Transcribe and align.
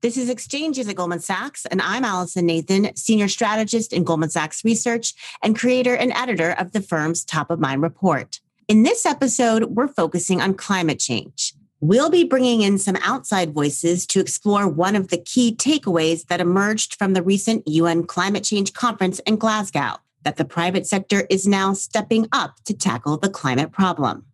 This 0.00 0.16
is 0.16 0.30
Exchanges 0.30 0.86
at 0.86 0.94
Goldman 0.94 1.18
Sachs, 1.18 1.66
and 1.66 1.82
I'm 1.82 2.04
Allison 2.04 2.46
Nathan, 2.46 2.94
Senior 2.94 3.26
Strategist 3.26 3.92
in 3.92 4.04
Goldman 4.04 4.30
Sachs 4.30 4.64
Research 4.64 5.12
and 5.42 5.58
creator 5.58 5.92
and 5.92 6.12
editor 6.12 6.52
of 6.52 6.70
the 6.70 6.80
firm's 6.80 7.24
Top 7.24 7.50
of 7.50 7.58
Mind 7.58 7.82
report. 7.82 8.38
In 8.68 8.84
this 8.84 9.04
episode, 9.04 9.64
we're 9.64 9.88
focusing 9.88 10.40
on 10.40 10.54
climate 10.54 11.00
change. 11.00 11.52
We'll 11.80 12.10
be 12.10 12.22
bringing 12.22 12.60
in 12.60 12.78
some 12.78 12.94
outside 13.02 13.52
voices 13.52 14.06
to 14.06 14.20
explore 14.20 14.68
one 14.68 14.94
of 14.94 15.08
the 15.08 15.18
key 15.18 15.52
takeaways 15.52 16.26
that 16.26 16.40
emerged 16.40 16.94
from 16.94 17.14
the 17.14 17.22
recent 17.22 17.66
UN 17.66 18.06
Climate 18.06 18.44
Change 18.44 18.74
Conference 18.74 19.18
in 19.20 19.34
Glasgow 19.34 19.96
that 20.22 20.36
the 20.36 20.44
private 20.44 20.86
sector 20.86 21.26
is 21.28 21.44
now 21.48 21.72
stepping 21.72 22.28
up 22.30 22.54
to 22.66 22.72
tackle 22.72 23.16
the 23.16 23.28
climate 23.28 23.72
problem. 23.72 24.27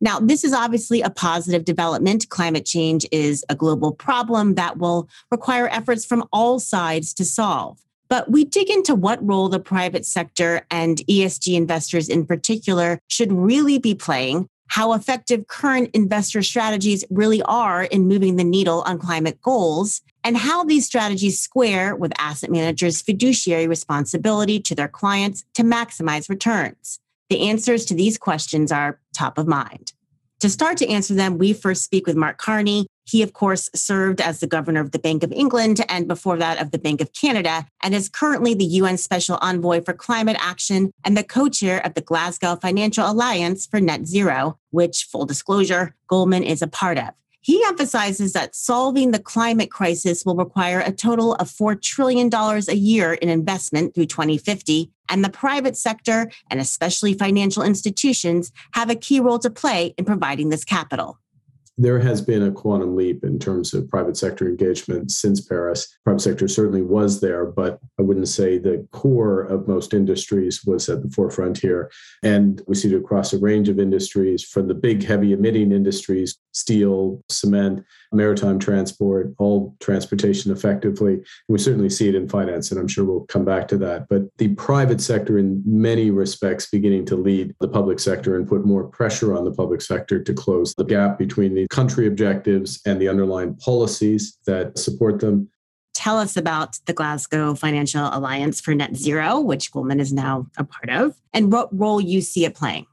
Now, 0.00 0.20
this 0.20 0.44
is 0.44 0.52
obviously 0.52 1.02
a 1.02 1.10
positive 1.10 1.64
development. 1.64 2.28
Climate 2.28 2.64
change 2.64 3.06
is 3.12 3.44
a 3.48 3.54
global 3.54 3.92
problem 3.92 4.54
that 4.54 4.78
will 4.78 5.08
require 5.30 5.68
efforts 5.68 6.04
from 6.04 6.24
all 6.32 6.58
sides 6.58 7.12
to 7.14 7.24
solve. 7.24 7.78
But 8.08 8.30
we 8.30 8.44
dig 8.44 8.70
into 8.70 8.94
what 8.94 9.26
role 9.26 9.48
the 9.48 9.60
private 9.60 10.06
sector 10.06 10.62
and 10.70 10.98
ESG 11.08 11.54
investors 11.54 12.08
in 12.08 12.24
particular 12.24 13.00
should 13.08 13.32
really 13.32 13.78
be 13.78 13.94
playing, 13.94 14.48
how 14.68 14.94
effective 14.94 15.46
current 15.46 15.90
investor 15.92 16.42
strategies 16.42 17.04
really 17.10 17.42
are 17.42 17.84
in 17.84 18.08
moving 18.08 18.36
the 18.36 18.44
needle 18.44 18.82
on 18.86 18.98
climate 18.98 19.40
goals, 19.42 20.00
and 20.24 20.36
how 20.36 20.64
these 20.64 20.86
strategies 20.86 21.38
square 21.38 21.94
with 21.94 22.12
asset 22.18 22.50
managers' 22.50 23.02
fiduciary 23.02 23.66
responsibility 23.66 24.58
to 24.60 24.74
their 24.74 24.88
clients 24.88 25.44
to 25.54 25.62
maximize 25.62 26.28
returns. 26.28 27.00
The 27.30 27.48
answers 27.48 27.84
to 27.86 27.94
these 27.94 28.16
questions 28.16 28.72
are 28.72 28.98
top 29.18 29.38
of 29.38 29.46
mind. 29.46 29.92
To 30.40 30.48
start 30.48 30.76
to 30.78 30.88
answer 30.88 31.14
them, 31.14 31.36
we 31.36 31.52
first 31.52 31.82
speak 31.82 32.06
with 32.06 32.14
Mark 32.14 32.38
Carney. 32.38 32.86
He, 33.04 33.22
of 33.22 33.32
course, 33.32 33.68
served 33.74 34.20
as 34.20 34.38
the 34.38 34.46
governor 34.46 34.80
of 34.80 34.92
the 34.92 34.98
Bank 35.00 35.24
of 35.24 35.32
England 35.32 35.84
and 35.88 36.06
before 36.06 36.36
that 36.36 36.62
of 36.62 36.70
the 36.70 36.78
Bank 36.78 37.00
of 37.00 37.12
Canada, 37.12 37.66
and 37.82 37.92
is 37.92 38.08
currently 38.08 38.54
the 38.54 38.64
UN 38.64 38.98
Special 38.98 39.38
Envoy 39.42 39.80
for 39.80 39.94
Climate 39.94 40.36
Action 40.38 40.92
and 41.04 41.16
the 41.16 41.24
co 41.24 41.48
chair 41.48 41.84
of 41.84 41.94
the 41.94 42.00
Glasgow 42.00 42.54
Financial 42.54 43.10
Alliance 43.10 43.66
for 43.66 43.80
Net 43.80 44.06
Zero, 44.06 44.58
which, 44.70 45.08
full 45.10 45.26
disclosure, 45.26 45.96
Goldman 46.06 46.44
is 46.44 46.62
a 46.62 46.68
part 46.68 46.98
of. 46.98 47.10
He 47.48 47.64
emphasizes 47.64 48.34
that 48.34 48.54
solving 48.54 49.10
the 49.10 49.18
climate 49.18 49.70
crisis 49.70 50.22
will 50.22 50.36
require 50.36 50.80
a 50.80 50.92
total 50.92 51.32
of 51.36 51.48
$4 51.48 51.80
trillion 51.80 52.28
a 52.30 52.74
year 52.74 53.14
in 53.14 53.30
investment 53.30 53.94
through 53.94 54.04
2050. 54.04 54.90
And 55.08 55.24
the 55.24 55.30
private 55.30 55.74
sector, 55.74 56.30
and 56.50 56.60
especially 56.60 57.14
financial 57.14 57.62
institutions, 57.62 58.52
have 58.74 58.90
a 58.90 58.94
key 58.94 59.18
role 59.18 59.38
to 59.38 59.48
play 59.48 59.94
in 59.96 60.04
providing 60.04 60.50
this 60.50 60.62
capital 60.62 61.20
there 61.78 62.00
has 62.00 62.20
been 62.20 62.42
a 62.42 62.50
quantum 62.50 62.96
leap 62.96 63.22
in 63.22 63.38
terms 63.38 63.72
of 63.72 63.88
private 63.88 64.16
sector 64.16 64.48
engagement 64.48 65.12
since 65.12 65.40
Paris. 65.40 65.96
Private 66.04 66.20
sector 66.20 66.48
certainly 66.48 66.82
was 66.82 67.20
there, 67.20 67.46
but 67.46 67.78
I 67.98 68.02
wouldn't 68.02 68.28
say 68.28 68.58
the 68.58 68.86
core 68.90 69.42
of 69.42 69.68
most 69.68 69.94
industries 69.94 70.64
was 70.64 70.88
at 70.88 71.02
the 71.02 71.10
forefront 71.10 71.58
here. 71.58 71.90
And 72.24 72.60
we 72.66 72.74
see 72.74 72.92
it 72.92 72.98
across 72.98 73.32
a 73.32 73.38
range 73.38 73.68
of 73.68 73.78
industries 73.78 74.42
from 74.42 74.66
the 74.66 74.74
big 74.74 75.04
heavy 75.04 75.32
emitting 75.32 75.70
industries, 75.70 76.36
steel, 76.52 77.22
cement, 77.30 77.84
maritime 78.12 78.58
transport, 78.58 79.34
all 79.38 79.76
transportation 79.80 80.52
effectively. 80.52 81.14
And 81.14 81.24
we 81.48 81.58
certainly 81.58 81.90
see 81.90 82.08
it 82.08 82.14
in 82.14 82.28
finance, 82.28 82.70
and 82.70 82.80
I'm 82.80 82.88
sure 82.88 83.04
we'll 83.04 83.26
come 83.26 83.44
back 83.44 83.68
to 83.68 83.78
that. 83.78 84.08
But 84.08 84.22
the 84.38 84.54
private 84.54 85.00
sector, 85.00 85.38
in 85.38 85.62
many 85.64 86.10
respects, 86.10 86.70
beginning 86.70 87.06
to 87.06 87.16
lead 87.16 87.54
the 87.60 87.68
public 87.68 88.00
sector 88.00 88.36
and 88.36 88.48
put 88.48 88.64
more 88.64 88.84
pressure 88.84 89.36
on 89.36 89.44
the 89.44 89.52
public 89.52 89.82
sector 89.82 90.22
to 90.22 90.32
close 90.34 90.74
the 90.74 90.84
gap 90.84 91.18
between 91.18 91.54
the 91.54 91.68
country 91.68 92.06
objectives 92.06 92.80
and 92.86 93.00
the 93.00 93.08
underlying 93.08 93.54
policies 93.56 94.38
that 94.46 94.78
support 94.78 95.20
them. 95.20 95.50
Tell 95.94 96.18
us 96.18 96.36
about 96.36 96.78
the 96.86 96.92
Glasgow 96.92 97.54
Financial 97.54 98.08
Alliance 98.12 98.60
for 98.60 98.72
Net 98.72 98.96
Zero, 98.96 99.40
which 99.40 99.72
Goldman 99.72 99.98
is 99.98 100.12
now 100.12 100.46
a 100.56 100.62
part 100.62 100.90
of, 100.90 101.16
and 101.32 101.52
what 101.52 101.76
role 101.76 102.00
you 102.00 102.20
see 102.20 102.44
it 102.44 102.54
playing. 102.54 102.86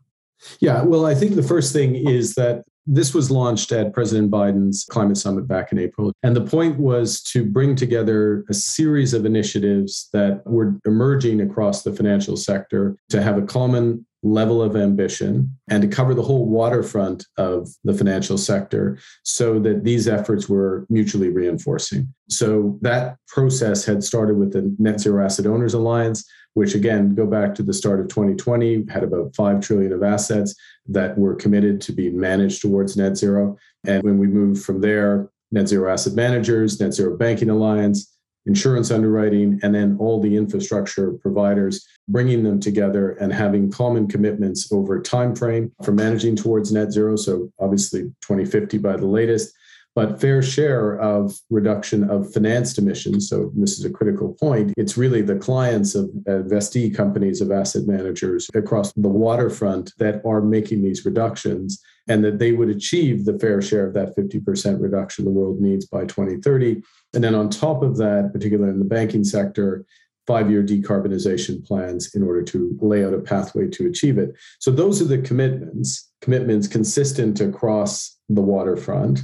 Yeah, 0.59 0.83
well, 0.83 1.05
I 1.05 1.15
think 1.15 1.35
the 1.35 1.43
first 1.43 1.71
thing 1.71 1.95
is 1.95 2.33
that 2.33 2.65
this 2.85 3.13
was 3.13 3.31
launched 3.31 3.71
at 3.71 3.93
President 3.93 4.29
Biden's 4.29 4.85
climate 4.89 5.17
summit 5.17 5.47
back 5.47 5.71
in 5.71 5.79
April. 5.79 6.11
And 6.23 6.35
the 6.35 6.41
point 6.41 6.79
was 6.79 7.21
to 7.23 7.45
bring 7.45 7.75
together 7.75 8.45
a 8.49 8.53
series 8.53 9.13
of 9.13 9.25
initiatives 9.25 10.09
that 10.13 10.45
were 10.45 10.79
emerging 10.85 11.41
across 11.41 11.83
the 11.83 11.93
financial 11.93 12.37
sector 12.37 12.95
to 13.09 13.21
have 13.21 13.37
a 13.37 13.45
common 13.45 14.05
level 14.25 14.61
of 14.61 14.75
ambition 14.75 15.55
and 15.69 15.83
to 15.83 15.87
cover 15.87 16.15
the 16.15 16.21
whole 16.21 16.47
waterfront 16.47 17.25
of 17.37 17.69
the 17.83 17.93
financial 17.93 18.37
sector 18.37 18.97
so 19.23 19.59
that 19.59 19.83
these 19.83 20.07
efforts 20.07 20.49
were 20.49 20.85
mutually 20.89 21.29
reinforcing. 21.29 22.11
So 22.29 22.79
that 22.81 23.17
process 23.27 23.85
had 23.85 24.03
started 24.03 24.37
with 24.37 24.53
the 24.53 24.75
Net 24.79 24.99
Zero 24.99 25.23
Asset 25.23 25.45
Owners 25.45 25.75
Alliance, 25.75 26.27
which 26.55 26.73
again 26.73 27.13
go 27.13 27.27
back 27.27 27.53
to 27.53 27.63
the 27.63 27.73
start 27.73 27.99
of 27.99 28.07
2020 28.07 28.85
had 28.89 29.03
about 29.03 29.35
5 29.35 29.61
trillion 29.61 29.93
of 29.93 30.03
assets 30.03 30.55
that 30.87 31.17
were 31.17 31.35
committed 31.35 31.79
to 31.81 31.91
be 31.91 32.09
managed 32.09 32.61
towards 32.61 32.97
net 32.97 33.15
zero. 33.15 33.57
And 33.85 34.01
when 34.03 34.17
we 34.17 34.27
moved 34.27 34.63
from 34.63 34.81
there 34.81 35.29
net 35.51 35.67
zero 35.67 35.91
asset 35.91 36.13
managers 36.13 36.79
net 36.79 36.93
zero 36.93 37.15
banking 37.15 37.49
alliance 37.49 38.11
insurance 38.45 38.91
underwriting 38.91 39.59
and 39.63 39.73
then 39.73 39.97
all 39.99 40.21
the 40.21 40.35
infrastructure 40.35 41.13
providers 41.13 41.85
bringing 42.07 42.43
them 42.43 42.59
together 42.59 43.13
and 43.13 43.33
having 43.33 43.71
common 43.71 44.07
commitments 44.07 44.71
over 44.71 44.97
a 44.97 45.03
time 45.03 45.35
frame 45.35 45.71
for 45.83 45.91
managing 45.91 46.35
towards 46.35 46.71
net 46.71 46.91
zero. 46.91 47.15
So 47.15 47.51
obviously 47.59 48.03
2050 48.21 48.77
by 48.77 48.97
the 48.97 49.07
latest 49.07 49.53
but 49.95 50.19
fair 50.19 50.41
share 50.41 50.99
of 50.99 51.33
reduction 51.49 52.09
of 52.09 52.31
financed 52.33 52.77
emissions. 52.77 53.29
So 53.29 53.51
this 53.55 53.79
is 53.79 53.85
a 53.85 53.89
critical 53.89 54.33
point. 54.33 54.73
It's 54.77 54.97
really 54.97 55.21
the 55.21 55.37
clients 55.37 55.95
of 55.95 56.05
uh, 56.27 56.43
investee 56.43 56.93
companies 56.93 57.39
of 57.39 57.49
asset 57.49 57.87
managers 57.87 58.49
across 58.53 58.91
the 58.93 59.07
waterfront 59.07 59.93
that 59.97 60.21
are 60.25 60.41
making 60.41 60.83
these 60.83 61.05
reductions 61.05 61.81
and 62.09 62.23
that 62.25 62.39
they 62.39 62.51
would 62.51 62.69
achieve 62.69 63.23
the 63.23 63.39
fair 63.39 63.61
share 63.61 63.87
of 63.87 63.93
that 63.93 64.15
50% 64.17 64.81
reduction 64.81 65.23
the 65.23 65.31
world 65.31 65.61
needs 65.61 65.85
by 65.85 66.01
2030. 66.01 66.83
And 67.13 67.23
then 67.23 67.33
on 67.33 67.49
top 67.49 67.81
of 67.81 67.95
that, 67.97 68.31
particularly 68.33 68.71
in 68.71 68.79
the 68.79 68.85
banking 68.85 69.23
sector, 69.23 69.85
five 70.27 70.49
year 70.49 70.63
decarbonization 70.63 71.65
plans 71.65 72.13
in 72.15 72.23
order 72.23 72.41
to 72.41 72.77
lay 72.81 73.05
out 73.05 73.13
a 73.13 73.19
pathway 73.19 73.67
to 73.67 73.87
achieve 73.87 74.17
it. 74.17 74.35
So 74.59 74.71
those 74.71 75.01
are 75.01 75.05
the 75.05 75.19
commitments, 75.19 76.11
commitments 76.21 76.67
consistent 76.67 77.39
across 77.39 78.17
the 78.27 78.41
waterfront 78.41 79.21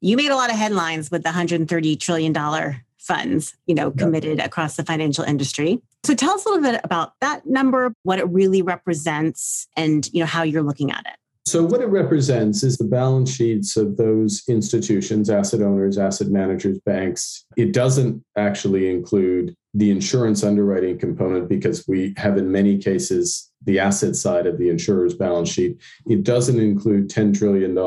you 0.00 0.16
made 0.16 0.30
a 0.30 0.36
lot 0.36 0.50
of 0.50 0.56
headlines 0.56 1.10
with 1.10 1.22
the 1.22 1.28
130 1.28 1.96
trillion 1.96 2.32
dollar 2.32 2.84
funds, 2.98 3.54
you 3.66 3.74
know, 3.74 3.90
committed 3.90 4.38
across 4.38 4.76
the 4.76 4.84
financial 4.84 5.24
industry. 5.24 5.80
So 6.04 6.14
tell 6.14 6.32
us 6.32 6.44
a 6.44 6.48
little 6.48 6.62
bit 6.62 6.80
about 6.84 7.14
that 7.20 7.46
number, 7.46 7.94
what 8.02 8.18
it 8.18 8.28
really 8.28 8.62
represents 8.62 9.66
and, 9.76 10.08
you 10.12 10.20
know, 10.20 10.26
how 10.26 10.42
you're 10.42 10.62
looking 10.62 10.90
at 10.90 11.04
it. 11.06 11.16
So, 11.48 11.64
what 11.64 11.80
it 11.80 11.86
represents 11.86 12.62
is 12.62 12.76
the 12.76 12.84
balance 12.84 13.34
sheets 13.34 13.78
of 13.78 13.96
those 13.96 14.42
institutions, 14.48 15.30
asset 15.30 15.62
owners, 15.62 15.96
asset 15.96 16.28
managers, 16.28 16.78
banks. 16.80 17.46
It 17.56 17.72
doesn't 17.72 18.22
actually 18.36 18.90
include 18.90 19.56
the 19.72 19.90
insurance 19.90 20.44
underwriting 20.44 20.98
component 20.98 21.48
because 21.48 21.88
we 21.88 22.12
have, 22.18 22.36
in 22.36 22.52
many 22.52 22.76
cases, 22.76 23.50
the 23.64 23.78
asset 23.78 24.14
side 24.14 24.46
of 24.46 24.58
the 24.58 24.68
insurer's 24.68 25.14
balance 25.14 25.48
sheet. 25.48 25.78
It 26.06 26.22
doesn't 26.22 26.60
include 26.60 27.08
$10 27.08 27.38
trillion 27.38 27.78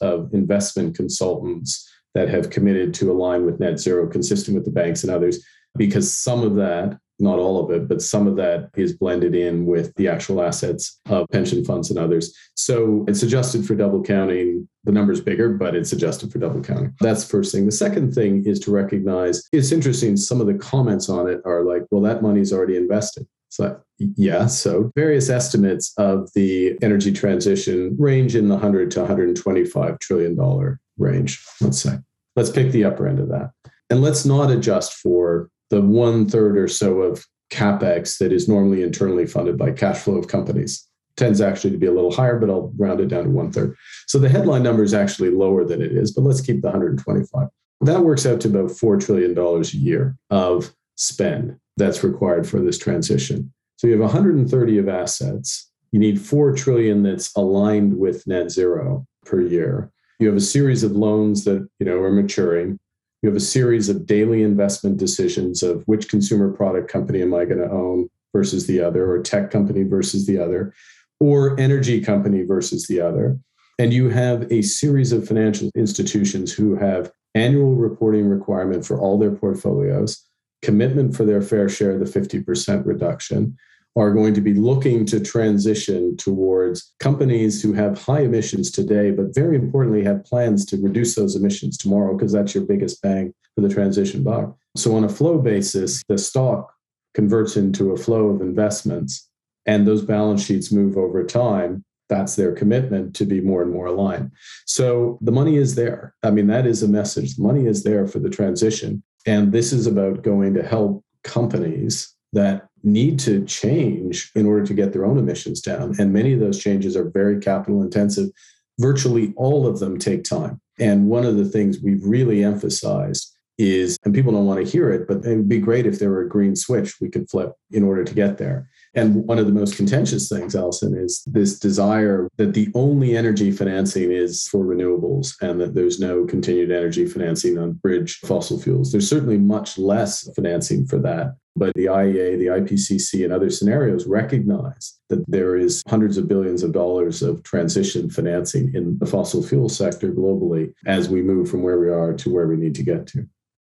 of 0.00 0.32
investment 0.32 0.94
consultants 0.94 1.90
that 2.14 2.28
have 2.28 2.50
committed 2.50 2.94
to 2.94 3.10
align 3.10 3.44
with 3.44 3.58
net 3.58 3.80
zero, 3.80 4.08
consistent 4.08 4.54
with 4.54 4.64
the 4.64 4.70
banks 4.70 5.02
and 5.02 5.10
others, 5.10 5.44
because 5.76 6.14
some 6.14 6.44
of 6.44 6.54
that 6.54 6.96
not 7.20 7.38
all 7.38 7.62
of 7.62 7.70
it, 7.70 7.88
but 7.88 8.02
some 8.02 8.26
of 8.26 8.36
that 8.36 8.70
is 8.76 8.92
blended 8.92 9.34
in 9.34 9.66
with 9.66 9.94
the 9.96 10.08
actual 10.08 10.42
assets 10.42 11.00
of 11.06 11.26
pension 11.30 11.64
funds 11.64 11.90
and 11.90 11.98
others. 11.98 12.36
So 12.54 13.04
it's 13.08 13.22
adjusted 13.22 13.66
for 13.66 13.74
double 13.74 14.02
counting. 14.02 14.68
The 14.84 14.92
number's 14.92 15.20
bigger, 15.20 15.50
but 15.50 15.74
it's 15.74 15.92
adjusted 15.92 16.32
for 16.32 16.38
double 16.38 16.62
counting. 16.62 16.94
That's 17.00 17.24
the 17.24 17.30
first 17.30 17.52
thing. 17.52 17.66
The 17.66 17.72
second 17.72 18.14
thing 18.14 18.44
is 18.46 18.58
to 18.60 18.70
recognize 18.70 19.42
it's 19.52 19.72
interesting. 19.72 20.16
Some 20.16 20.40
of 20.40 20.46
the 20.46 20.54
comments 20.54 21.08
on 21.08 21.28
it 21.28 21.40
are 21.44 21.64
like, 21.64 21.82
well, 21.90 22.02
that 22.02 22.22
money's 22.22 22.52
already 22.52 22.76
invested. 22.76 23.26
So, 23.50 23.80
yeah, 23.98 24.46
so 24.46 24.92
various 24.94 25.28
estimates 25.28 25.92
of 25.98 26.30
the 26.34 26.78
energy 26.82 27.12
transition 27.12 27.96
range 27.98 28.36
in 28.36 28.48
the 28.48 28.54
100 28.54 28.92
to 28.92 29.00
125 29.00 29.98
trillion 29.98 30.36
dollar 30.36 30.80
range, 30.98 31.44
let's 31.60 31.80
say. 31.80 31.98
Let's 32.36 32.50
pick 32.50 32.70
the 32.70 32.84
upper 32.84 33.08
end 33.08 33.18
of 33.18 33.28
that. 33.28 33.50
And 33.90 34.00
let's 34.00 34.24
not 34.24 34.52
adjust 34.52 34.94
for 34.94 35.50
the 35.70 35.80
one 35.80 36.28
third 36.28 36.58
or 36.58 36.68
so 36.68 37.02
of 37.02 37.26
capex 37.50 38.18
that 38.18 38.32
is 38.32 38.48
normally 38.48 38.82
internally 38.82 39.26
funded 39.26 39.58
by 39.58 39.72
cash 39.72 39.98
flow 39.98 40.16
of 40.16 40.28
companies 40.28 40.86
tends 41.16 41.40
actually 41.40 41.70
to 41.70 41.76
be 41.76 41.86
a 41.86 41.92
little 41.92 42.12
higher, 42.12 42.38
but 42.38 42.48
I'll 42.48 42.72
round 42.76 43.00
it 43.00 43.08
down 43.08 43.24
to 43.24 43.30
one 43.30 43.52
third. 43.52 43.76
So 44.06 44.18
the 44.18 44.28
headline 44.28 44.62
number 44.62 44.82
is 44.82 44.94
actually 44.94 45.30
lower 45.30 45.64
than 45.64 45.82
it 45.82 45.92
is, 45.92 46.12
but 46.12 46.22
let's 46.22 46.40
keep 46.40 46.62
the 46.62 46.68
125. 46.68 47.48
That 47.82 48.00
works 48.00 48.26
out 48.26 48.40
to 48.42 48.48
about 48.48 48.70
$4 48.70 49.04
trillion 49.04 49.36
a 49.38 49.62
year 49.76 50.16
of 50.30 50.72
spend 50.96 51.58
that's 51.76 52.04
required 52.04 52.48
for 52.48 52.60
this 52.60 52.78
transition. 52.78 53.52
So 53.76 53.86
you 53.86 53.94
have 53.94 54.02
130 54.02 54.78
of 54.78 54.88
assets. 54.88 55.70
You 55.92 55.98
need 55.98 56.20
4 56.20 56.54
trillion 56.54 57.02
that's 57.02 57.34
aligned 57.36 57.98
with 57.98 58.26
net 58.26 58.50
zero 58.50 59.06
per 59.24 59.40
year. 59.40 59.90
You 60.18 60.28
have 60.28 60.36
a 60.36 60.40
series 60.40 60.82
of 60.84 60.92
loans 60.92 61.44
that, 61.44 61.66
you 61.78 61.86
know, 61.86 62.00
are 62.00 62.12
maturing 62.12 62.78
You 63.22 63.28
have 63.28 63.36
a 63.36 63.40
series 63.40 63.88
of 63.88 64.06
daily 64.06 64.42
investment 64.42 64.96
decisions 64.96 65.62
of 65.62 65.82
which 65.86 66.08
consumer 66.08 66.50
product 66.50 66.90
company 66.90 67.20
am 67.20 67.34
I 67.34 67.44
going 67.44 67.58
to 67.58 67.70
own 67.70 68.08
versus 68.32 68.66
the 68.66 68.80
other, 68.80 69.10
or 69.10 69.22
tech 69.22 69.50
company 69.50 69.82
versus 69.82 70.26
the 70.26 70.38
other, 70.38 70.72
or 71.18 71.58
energy 71.58 72.00
company 72.00 72.42
versus 72.42 72.86
the 72.86 73.00
other. 73.00 73.38
And 73.78 73.92
you 73.92 74.08
have 74.10 74.50
a 74.52 74.62
series 74.62 75.12
of 75.12 75.26
financial 75.26 75.70
institutions 75.74 76.52
who 76.52 76.76
have 76.76 77.12
annual 77.34 77.74
reporting 77.74 78.26
requirement 78.26 78.86
for 78.86 78.98
all 78.98 79.18
their 79.18 79.30
portfolios, 79.32 80.24
commitment 80.62 81.16
for 81.16 81.24
their 81.24 81.42
fair 81.42 81.68
share 81.68 81.92
of 81.92 82.00
the 82.00 82.20
50% 82.20 82.86
reduction, 82.86 83.56
are 83.96 84.12
going 84.12 84.34
to 84.34 84.40
be 84.40 84.54
looking 84.54 85.04
to 85.04 85.20
transition 85.20 86.16
towards 86.16 86.92
companies 87.00 87.60
who 87.60 87.72
have 87.72 88.00
high 88.00 88.20
emissions 88.20 88.70
today, 88.70 89.10
but 89.10 89.34
very 89.34 89.56
importantly, 89.56 90.04
have 90.04 90.24
plans 90.24 90.64
to 90.66 90.76
reduce 90.76 91.14
those 91.14 91.34
emissions 91.34 91.76
tomorrow, 91.76 92.16
because 92.16 92.32
that's 92.32 92.54
your 92.54 92.64
biggest 92.64 93.02
bang 93.02 93.34
for 93.54 93.62
the 93.62 93.68
transition 93.68 94.22
buck. 94.22 94.56
So, 94.76 94.94
on 94.94 95.04
a 95.04 95.08
flow 95.08 95.38
basis, 95.38 96.02
the 96.08 96.18
stock 96.18 96.72
converts 97.14 97.56
into 97.56 97.90
a 97.90 97.96
flow 97.96 98.28
of 98.28 98.40
investments, 98.40 99.28
and 99.66 99.86
those 99.86 100.02
balance 100.02 100.44
sheets 100.44 100.70
move 100.70 100.96
over 100.96 101.24
time. 101.24 101.84
That's 102.08 102.36
their 102.36 102.52
commitment 102.52 103.14
to 103.16 103.24
be 103.24 103.40
more 103.40 103.62
and 103.62 103.72
more 103.72 103.86
aligned. 103.86 104.30
So, 104.66 105.18
the 105.20 105.32
money 105.32 105.56
is 105.56 105.74
there. 105.74 106.14
I 106.22 106.30
mean, 106.30 106.46
that 106.46 106.66
is 106.66 106.84
a 106.84 106.88
message. 106.88 107.34
The 107.34 107.42
money 107.42 107.66
is 107.66 107.82
there 107.82 108.06
for 108.06 108.20
the 108.20 108.30
transition. 108.30 109.02
And 109.26 109.52
this 109.52 109.72
is 109.72 109.86
about 109.86 110.22
going 110.22 110.54
to 110.54 110.62
help 110.62 111.04
companies 111.24 112.14
that 112.32 112.68
need 112.82 113.18
to 113.20 113.44
change 113.44 114.30
in 114.34 114.46
order 114.46 114.64
to 114.64 114.74
get 114.74 114.92
their 114.92 115.04
own 115.04 115.18
emissions 115.18 115.60
down. 115.60 115.94
And 115.98 116.12
many 116.12 116.32
of 116.32 116.40
those 116.40 116.62
changes 116.62 116.96
are 116.96 117.10
very 117.10 117.40
capital 117.40 117.82
intensive. 117.82 118.30
Virtually 118.78 119.32
all 119.36 119.66
of 119.66 119.78
them 119.78 119.98
take 119.98 120.24
time. 120.24 120.60
And 120.78 121.08
one 121.08 121.24
of 121.24 121.36
the 121.36 121.44
things 121.44 121.80
we've 121.82 122.04
really 122.04 122.42
emphasized 122.42 123.36
is, 123.58 123.98
and 124.04 124.14
people 124.14 124.32
don't 124.32 124.46
want 124.46 124.64
to 124.64 124.70
hear 124.70 124.90
it, 124.90 125.06
but 125.06 125.24
it 125.24 125.36
would 125.36 125.48
be 125.48 125.58
great 125.58 125.86
if 125.86 125.98
there 125.98 126.10
were 126.10 126.22
a 126.22 126.28
green 126.28 126.56
switch 126.56 126.98
we 127.00 127.10
could 127.10 127.28
flip 127.28 127.52
in 127.70 127.84
order 127.84 128.02
to 128.04 128.14
get 128.14 128.38
there. 128.38 128.68
And 128.94 129.26
one 129.26 129.38
of 129.38 129.46
the 129.46 129.52
most 129.52 129.76
contentious 129.76 130.28
things, 130.28 130.56
Allison, 130.56 130.96
is 130.96 131.22
this 131.26 131.58
desire 131.58 132.28
that 132.38 132.54
the 132.54 132.68
only 132.74 133.16
energy 133.16 133.52
financing 133.52 134.10
is 134.10 134.48
for 134.48 134.64
renewables 134.64 135.34
and 135.40 135.60
that 135.60 135.74
there's 135.74 136.00
no 136.00 136.24
continued 136.24 136.72
energy 136.72 137.06
financing 137.06 137.58
on 137.58 137.72
bridge 137.72 138.18
fossil 138.24 138.60
fuels. 138.60 138.90
There's 138.90 139.08
certainly 139.08 139.38
much 139.38 139.78
less 139.78 140.28
financing 140.34 140.86
for 140.86 140.98
that. 141.00 141.36
But 141.56 141.74
the 141.74 141.86
IEA, 141.86 142.38
the 142.38 142.46
IPCC, 142.46 143.24
and 143.24 143.32
other 143.32 143.50
scenarios 143.50 144.06
recognize 144.06 144.98
that 145.08 145.24
there 145.28 145.56
is 145.56 145.82
hundreds 145.88 146.16
of 146.16 146.28
billions 146.28 146.62
of 146.62 146.72
dollars 146.72 147.22
of 147.22 147.42
transition 147.42 148.08
financing 148.08 148.72
in 148.74 148.98
the 148.98 149.06
fossil 149.06 149.42
fuel 149.42 149.68
sector 149.68 150.12
globally 150.12 150.72
as 150.86 151.08
we 151.08 151.22
move 151.22 151.50
from 151.50 151.62
where 151.62 151.78
we 151.80 151.88
are 151.88 152.12
to 152.14 152.32
where 152.32 152.46
we 152.46 152.56
need 152.56 152.74
to 152.76 152.82
get 152.82 153.06
to. 153.08 153.26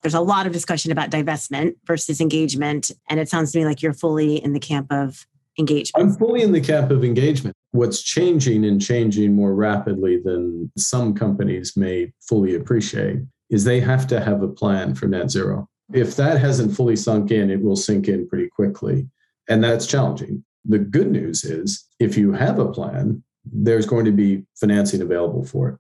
There's 0.02 0.14
a 0.16 0.22
lot 0.22 0.48
of 0.48 0.54
discussion 0.54 0.92
about 0.92 1.12
divestment 1.12 1.76
versus 1.86 2.20
engagement. 2.20 2.92
And 3.10 3.20
it 3.20 3.30
sounds 3.30 3.52
to 3.52 3.60
me 3.60 3.66
like 3.66 3.82
you're 3.82 3.94
fully 3.94 4.38
in 4.38 4.54
the 4.54 4.60
camp 4.60 4.88
of 4.92 5.26
engagement. 5.60 6.04
I'm 6.04 6.18
fully 6.18 6.42
in 6.42 6.52
the 6.52 6.62
camp 6.62 6.92
of 6.92 7.04
engagement. 7.04 7.56
What's 7.72 8.02
changing 8.02 8.66
and 8.66 8.82
changing 8.82 9.34
more 9.36 9.54
rapidly 9.54 10.20
than 10.24 10.72
some 10.78 11.14
companies 11.14 11.78
may 11.78 12.12
fully 12.20 12.56
appreciate 12.56 13.20
is 13.50 13.64
they 13.64 13.80
have 13.80 14.08
to 14.08 14.20
have 14.20 14.42
a 14.42 14.48
plan 14.48 14.96
for 14.96 15.08
net 15.08 15.30
zero. 15.30 15.68
If 15.94 16.16
that 16.16 16.40
hasn't 16.40 16.76
fully 16.76 16.96
sunk 16.96 17.32
in, 17.32 17.50
it 17.50 17.62
will 17.62 17.76
sink 17.76 18.08
in 18.08 18.28
pretty 18.28 18.50
quickly. 18.50 19.08
And 19.50 19.64
that's 19.64 19.88
challenging. 19.88 20.44
The 20.66 20.80
good 20.80 21.12
news 21.12 21.44
is 21.44 21.86
if 22.00 22.18
you 22.18 22.32
have 22.34 22.60
a 22.60 22.72
plan, 22.72 23.24
there's 23.46 23.86
going 23.86 24.06
to 24.06 24.12
be 24.12 24.44
financing 24.56 25.02
available 25.02 25.44
for 25.44 25.70
it. 25.70 25.78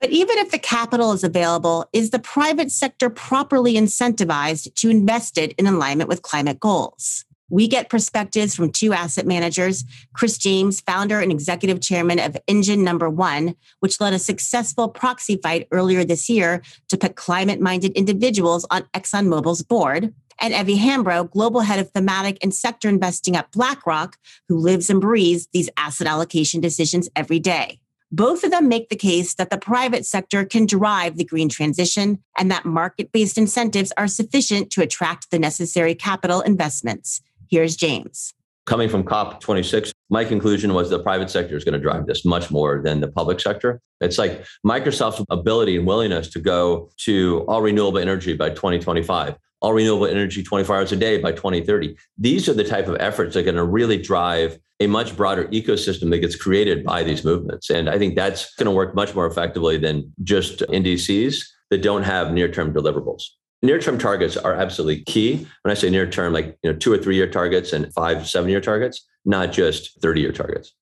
But 0.00 0.10
even 0.10 0.36
if 0.38 0.50
the 0.50 0.58
capital 0.58 1.12
is 1.12 1.24
available, 1.24 1.88
is 1.92 2.10
the 2.10 2.18
private 2.18 2.70
sector 2.70 3.08
properly 3.08 3.74
incentivized 3.74 4.74
to 4.74 4.90
invest 4.90 5.38
it 5.38 5.52
in 5.52 5.66
alignment 5.66 6.08
with 6.08 6.22
climate 6.22 6.60
goals? 6.60 7.24
We 7.48 7.68
get 7.68 7.88
perspectives 7.88 8.56
from 8.56 8.72
two 8.72 8.92
asset 8.92 9.26
managers, 9.26 9.84
Chris 10.14 10.36
James, 10.36 10.80
founder 10.80 11.20
and 11.20 11.30
executive 11.30 11.80
chairman 11.80 12.18
of 12.18 12.36
Engine 12.48 12.82
Number 12.82 13.08
One, 13.08 13.54
which 13.80 14.00
led 14.00 14.12
a 14.12 14.18
successful 14.18 14.88
proxy 14.88 15.36
fight 15.36 15.68
earlier 15.70 16.04
this 16.04 16.28
year 16.28 16.62
to 16.88 16.96
put 16.96 17.14
climate 17.14 17.60
minded 17.60 17.92
individuals 17.92 18.66
on 18.70 18.82
ExxonMobil's 18.94 19.62
board, 19.62 20.12
and 20.40 20.52
Evy 20.52 20.76
Hambro, 20.76 21.30
global 21.30 21.60
head 21.60 21.78
of 21.78 21.90
thematic 21.92 22.38
and 22.42 22.52
sector 22.52 22.88
investing 22.88 23.36
at 23.36 23.52
BlackRock, 23.52 24.16
who 24.48 24.58
lives 24.58 24.90
and 24.90 25.00
breathes 25.00 25.48
these 25.52 25.70
asset 25.76 26.06
allocation 26.06 26.60
decisions 26.60 27.08
every 27.14 27.38
day. 27.38 27.80
Both 28.12 28.44
of 28.44 28.50
them 28.50 28.68
make 28.68 28.88
the 28.88 28.96
case 28.96 29.34
that 29.34 29.50
the 29.50 29.58
private 29.58 30.06
sector 30.06 30.44
can 30.44 30.66
drive 30.66 31.16
the 31.16 31.24
green 31.24 31.48
transition 31.48 32.22
and 32.38 32.50
that 32.50 32.64
market 32.64 33.10
based 33.12 33.36
incentives 33.36 33.92
are 33.96 34.06
sufficient 34.06 34.70
to 34.70 34.82
attract 34.82 35.30
the 35.30 35.38
necessary 35.38 35.94
capital 35.94 36.40
investments. 36.40 37.20
Here's 37.50 37.76
James. 37.76 38.34
Coming 38.66 38.88
from 38.88 39.04
COP26, 39.04 39.92
my 40.10 40.24
conclusion 40.24 40.74
was 40.74 40.90
the 40.90 40.98
private 40.98 41.30
sector 41.30 41.56
is 41.56 41.64
going 41.64 41.74
to 41.74 41.78
drive 41.78 42.06
this 42.06 42.24
much 42.24 42.50
more 42.50 42.82
than 42.82 43.00
the 43.00 43.08
public 43.08 43.38
sector. 43.38 43.80
It's 44.00 44.18
like 44.18 44.44
Microsoft's 44.66 45.24
ability 45.30 45.76
and 45.76 45.86
willingness 45.86 46.28
to 46.30 46.40
go 46.40 46.90
to 47.04 47.44
all 47.46 47.62
renewable 47.62 47.98
energy 47.98 48.34
by 48.34 48.50
2025, 48.50 49.36
all 49.60 49.72
renewable 49.72 50.06
energy 50.06 50.42
24 50.42 50.76
hours 50.76 50.92
a 50.92 50.96
day 50.96 51.18
by 51.18 51.30
2030. 51.30 51.96
These 52.18 52.48
are 52.48 52.54
the 52.54 52.64
type 52.64 52.88
of 52.88 52.96
efforts 52.98 53.34
that 53.34 53.40
are 53.40 53.44
going 53.44 53.54
to 53.54 53.64
really 53.64 54.02
drive 54.02 54.58
a 54.80 54.88
much 54.88 55.16
broader 55.16 55.46
ecosystem 55.48 56.10
that 56.10 56.18
gets 56.18 56.34
created 56.34 56.84
by 56.84 57.04
these 57.04 57.24
movements. 57.24 57.70
And 57.70 57.88
I 57.88 57.98
think 57.98 58.16
that's 58.16 58.52
going 58.56 58.66
to 58.66 58.72
work 58.72 58.96
much 58.96 59.14
more 59.14 59.26
effectively 59.26 59.78
than 59.78 60.12
just 60.24 60.58
NDCs 60.58 61.44
that 61.70 61.82
don't 61.82 62.02
have 62.02 62.32
near 62.32 62.48
term 62.48 62.74
deliverables 62.74 63.22
near 63.66 63.78
term 63.78 63.98
targets 63.98 64.36
are 64.36 64.54
absolutely 64.54 65.02
key. 65.04 65.46
When 65.62 65.70
I 65.70 65.74
say 65.74 65.90
near 65.90 66.08
term, 66.08 66.32
like 66.32 66.56
you 66.62 66.72
know, 66.72 66.78
two 66.78 66.92
or 66.92 66.98
three 66.98 67.16
year 67.16 67.28
targets 67.28 67.72
and 67.72 67.92
five, 67.92 68.28
seven 68.28 68.48
year 68.48 68.60
targets, 68.60 69.04
not 69.24 69.52
just 69.52 70.00
30 70.00 70.20
year 70.20 70.32
targets. 70.32 70.72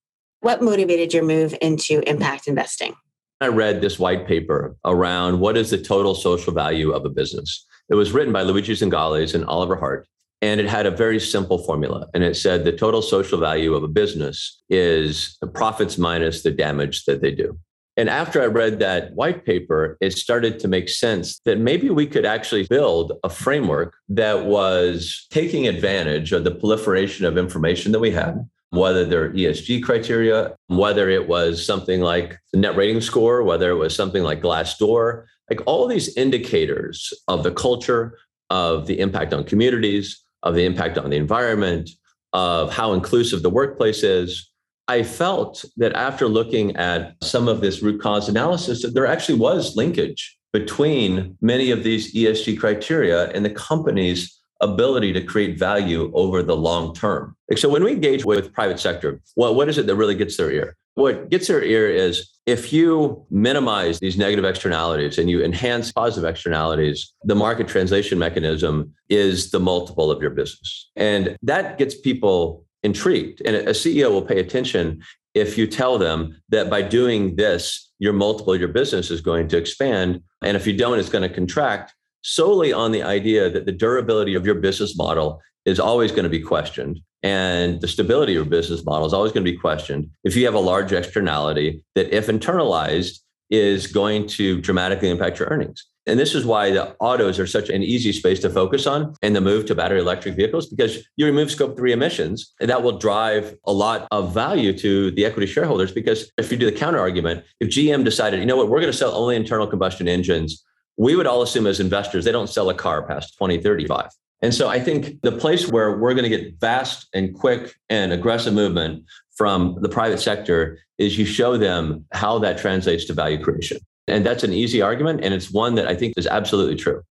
What 0.40 0.62
motivated 0.62 1.14
your 1.14 1.24
move 1.24 1.54
into 1.60 2.02
impact 2.08 2.46
investing? 2.46 2.94
I 3.40 3.48
read 3.48 3.80
this 3.80 3.98
white 3.98 4.26
paper 4.26 4.76
around 4.84 5.40
what 5.40 5.56
is 5.56 5.70
the 5.70 5.78
total 5.78 6.14
social 6.14 6.52
value 6.52 6.92
of 6.92 7.04
a 7.04 7.10
business. 7.10 7.66
It 7.88 7.94
was 7.94 8.12
written 8.12 8.32
by 8.32 8.42
Luigi 8.42 8.74
Zingales 8.74 9.34
and 9.34 9.44
Oliver 9.46 9.76
Hart. 9.76 10.06
And 10.42 10.60
it 10.60 10.68
had 10.68 10.84
a 10.84 10.90
very 10.90 11.18
simple 11.18 11.58
formula. 11.58 12.06
And 12.12 12.22
it 12.22 12.36
said 12.36 12.64
the 12.64 12.72
total 12.72 13.00
social 13.00 13.38
value 13.38 13.74
of 13.74 13.82
a 13.82 13.88
business 13.88 14.62
is 14.68 15.38
the 15.40 15.46
profits 15.46 15.96
minus 15.96 16.42
the 16.42 16.50
damage 16.50 17.04
that 17.06 17.22
they 17.22 17.30
do. 17.30 17.58
And 17.96 18.08
after 18.08 18.42
I 18.42 18.46
read 18.46 18.80
that 18.80 19.14
white 19.14 19.44
paper, 19.44 19.96
it 20.00 20.12
started 20.12 20.58
to 20.60 20.68
make 20.68 20.88
sense 20.88 21.38
that 21.44 21.58
maybe 21.58 21.90
we 21.90 22.06
could 22.06 22.24
actually 22.26 22.66
build 22.66 23.12
a 23.22 23.28
framework 23.28 23.96
that 24.08 24.46
was 24.46 25.26
taking 25.30 25.68
advantage 25.68 26.32
of 26.32 26.42
the 26.44 26.50
proliferation 26.50 27.24
of 27.24 27.38
information 27.38 27.92
that 27.92 28.00
we 28.00 28.10
had, 28.10 28.48
whether 28.70 29.04
they're 29.04 29.30
ESG 29.30 29.82
criteria, 29.84 30.56
whether 30.66 31.08
it 31.08 31.28
was 31.28 31.64
something 31.64 32.00
like 32.00 32.36
the 32.52 32.58
net 32.58 32.76
rating 32.76 33.00
score, 33.00 33.44
whether 33.44 33.70
it 33.70 33.76
was 33.76 33.94
something 33.94 34.24
like 34.24 34.42
Glassdoor, 34.42 35.26
like 35.48 35.60
all 35.66 35.86
these 35.86 36.16
indicators 36.16 37.12
of 37.28 37.44
the 37.44 37.52
culture, 37.52 38.18
of 38.50 38.86
the 38.86 38.98
impact 38.98 39.32
on 39.32 39.44
communities, 39.44 40.20
of 40.42 40.54
the 40.54 40.64
impact 40.64 40.98
on 40.98 41.10
the 41.10 41.16
environment, 41.16 41.90
of 42.32 42.72
how 42.72 42.92
inclusive 42.92 43.42
the 43.42 43.50
workplace 43.50 44.02
is, 44.02 44.50
I 44.88 45.02
felt 45.02 45.64
that 45.76 45.94
after 45.94 46.28
looking 46.28 46.76
at 46.76 47.16
some 47.22 47.48
of 47.48 47.60
this 47.60 47.82
root 47.82 48.00
cause 48.00 48.28
analysis, 48.28 48.82
that 48.82 48.94
there 48.94 49.06
actually 49.06 49.38
was 49.38 49.76
linkage 49.76 50.36
between 50.52 51.36
many 51.40 51.70
of 51.70 51.82
these 51.82 52.14
ESG 52.14 52.58
criteria 52.58 53.30
and 53.30 53.44
the 53.44 53.50
company's 53.50 54.40
ability 54.60 55.12
to 55.12 55.20
create 55.20 55.58
value 55.58 56.10
over 56.14 56.42
the 56.42 56.56
long 56.56 56.94
term. 56.94 57.36
So 57.56 57.68
when 57.68 57.82
we 57.82 57.92
engage 57.92 58.24
with 58.24 58.52
private 58.52 58.78
sector, 58.78 59.20
well, 59.36 59.54
what 59.54 59.68
is 59.68 59.78
it 59.78 59.86
that 59.86 59.96
really 59.96 60.14
gets 60.14 60.36
their 60.36 60.50
ear? 60.50 60.76
What 60.94 61.28
gets 61.28 61.48
their 61.48 61.62
ear 61.62 61.88
is 61.88 62.30
if 62.46 62.72
you 62.72 63.26
minimize 63.30 63.98
these 63.98 64.16
negative 64.16 64.44
externalities 64.44 65.18
and 65.18 65.28
you 65.28 65.42
enhance 65.42 65.90
positive 65.90 66.28
externalities, 66.28 67.12
the 67.24 67.34
market 67.34 67.66
translation 67.66 68.18
mechanism 68.18 68.94
is 69.08 69.50
the 69.50 69.58
multiple 69.58 70.10
of 70.10 70.22
your 70.22 70.30
business. 70.30 70.90
And 70.94 71.36
that 71.42 71.78
gets 71.78 71.98
people 71.98 72.64
intrigued. 72.84 73.42
And 73.44 73.56
a 73.56 73.70
CEO 73.70 74.10
will 74.10 74.22
pay 74.22 74.38
attention 74.38 75.02
if 75.34 75.58
you 75.58 75.66
tell 75.66 75.98
them 75.98 76.40
that 76.50 76.70
by 76.70 76.82
doing 76.82 77.36
this, 77.36 77.90
your 77.98 78.12
multiple 78.12 78.54
your 78.54 78.68
business 78.68 79.10
is 79.10 79.20
going 79.20 79.48
to 79.48 79.56
expand. 79.56 80.22
And 80.42 80.56
if 80.56 80.66
you 80.66 80.76
don't, 80.76 80.98
it's 80.98 81.08
going 81.08 81.28
to 81.28 81.34
contract 81.34 81.92
solely 82.22 82.72
on 82.72 82.92
the 82.92 83.02
idea 83.02 83.50
that 83.50 83.66
the 83.66 83.72
durability 83.72 84.34
of 84.34 84.46
your 84.46 84.54
business 84.54 84.96
model 84.96 85.40
is 85.64 85.80
always 85.80 86.12
going 86.12 86.24
to 86.24 86.30
be 86.30 86.40
questioned. 86.40 87.00
And 87.22 87.80
the 87.80 87.88
stability 87.88 88.32
of 88.32 88.36
your 88.36 88.44
business 88.44 88.84
model 88.84 89.06
is 89.06 89.14
always 89.14 89.32
going 89.32 89.44
to 89.44 89.50
be 89.50 89.56
questioned. 89.56 90.10
If 90.24 90.36
you 90.36 90.44
have 90.44 90.54
a 90.54 90.60
large 90.60 90.92
externality 90.92 91.82
that, 91.94 92.14
if 92.14 92.26
internalized, 92.26 93.20
is 93.56 93.86
going 93.86 94.26
to 94.28 94.60
dramatically 94.60 95.10
impact 95.10 95.38
your 95.38 95.48
earnings. 95.48 95.86
And 96.06 96.20
this 96.20 96.34
is 96.34 96.44
why 96.44 96.70
the 96.70 96.94
autos 97.00 97.38
are 97.38 97.46
such 97.46 97.70
an 97.70 97.82
easy 97.82 98.12
space 98.12 98.38
to 98.40 98.50
focus 98.50 98.86
on 98.86 99.14
and 99.22 99.34
the 99.34 99.40
move 99.40 99.64
to 99.66 99.74
battery 99.74 100.00
electric 100.00 100.36
vehicles, 100.36 100.66
because 100.66 100.98
you 101.16 101.24
remove 101.24 101.50
scope 101.50 101.78
three 101.78 101.92
emissions, 101.92 102.52
and 102.60 102.68
that 102.68 102.82
will 102.82 102.98
drive 102.98 103.56
a 103.64 103.72
lot 103.72 104.06
of 104.10 104.34
value 104.34 104.76
to 104.78 105.10
the 105.12 105.24
equity 105.24 105.46
shareholders. 105.46 105.92
Because 105.92 106.30
if 106.36 106.52
you 106.52 106.58
do 106.58 106.66
the 106.66 106.76
counter 106.76 106.98
argument, 106.98 107.44
if 107.58 107.70
GM 107.70 108.04
decided, 108.04 108.40
you 108.40 108.46
know 108.46 108.56
what, 108.56 108.68
we're 108.68 108.80
going 108.80 108.92
to 108.92 108.98
sell 108.98 109.14
only 109.14 109.34
internal 109.34 109.66
combustion 109.66 110.06
engines 110.06 110.62
we 110.96 111.16
would 111.16 111.26
all 111.26 111.42
assume 111.42 111.66
as 111.66 111.80
investors, 111.80 112.24
they 112.24 112.32
don't 112.32 112.48
sell 112.48 112.70
a 112.70 112.74
car 112.74 113.06
past 113.06 113.34
2035. 113.34 114.10
And 114.42 114.54
so 114.54 114.68
I 114.68 114.78
think 114.78 115.22
the 115.22 115.32
place 115.32 115.68
where 115.68 115.96
we're 115.96 116.14
going 116.14 116.30
to 116.30 116.36
get 116.36 116.60
fast 116.60 117.08
and 117.14 117.34
quick 117.34 117.74
and 117.88 118.12
aggressive 118.12 118.52
movement 118.52 119.04
from 119.36 119.76
the 119.80 119.88
private 119.88 120.20
sector 120.20 120.78
is 120.98 121.18
you 121.18 121.24
show 121.24 121.56
them 121.56 122.04
how 122.12 122.38
that 122.38 122.58
translates 122.58 123.04
to 123.06 123.12
value 123.12 123.42
creation. 123.42 123.78
And 124.06 124.24
that's 124.24 124.44
an 124.44 124.52
easy 124.52 124.80
argument. 124.82 125.24
And 125.24 125.34
it's 125.34 125.50
one 125.50 125.74
that 125.74 125.88
I 125.88 125.94
think 125.94 126.14
is 126.16 126.26
absolutely 126.26 126.76
true. 126.76 127.02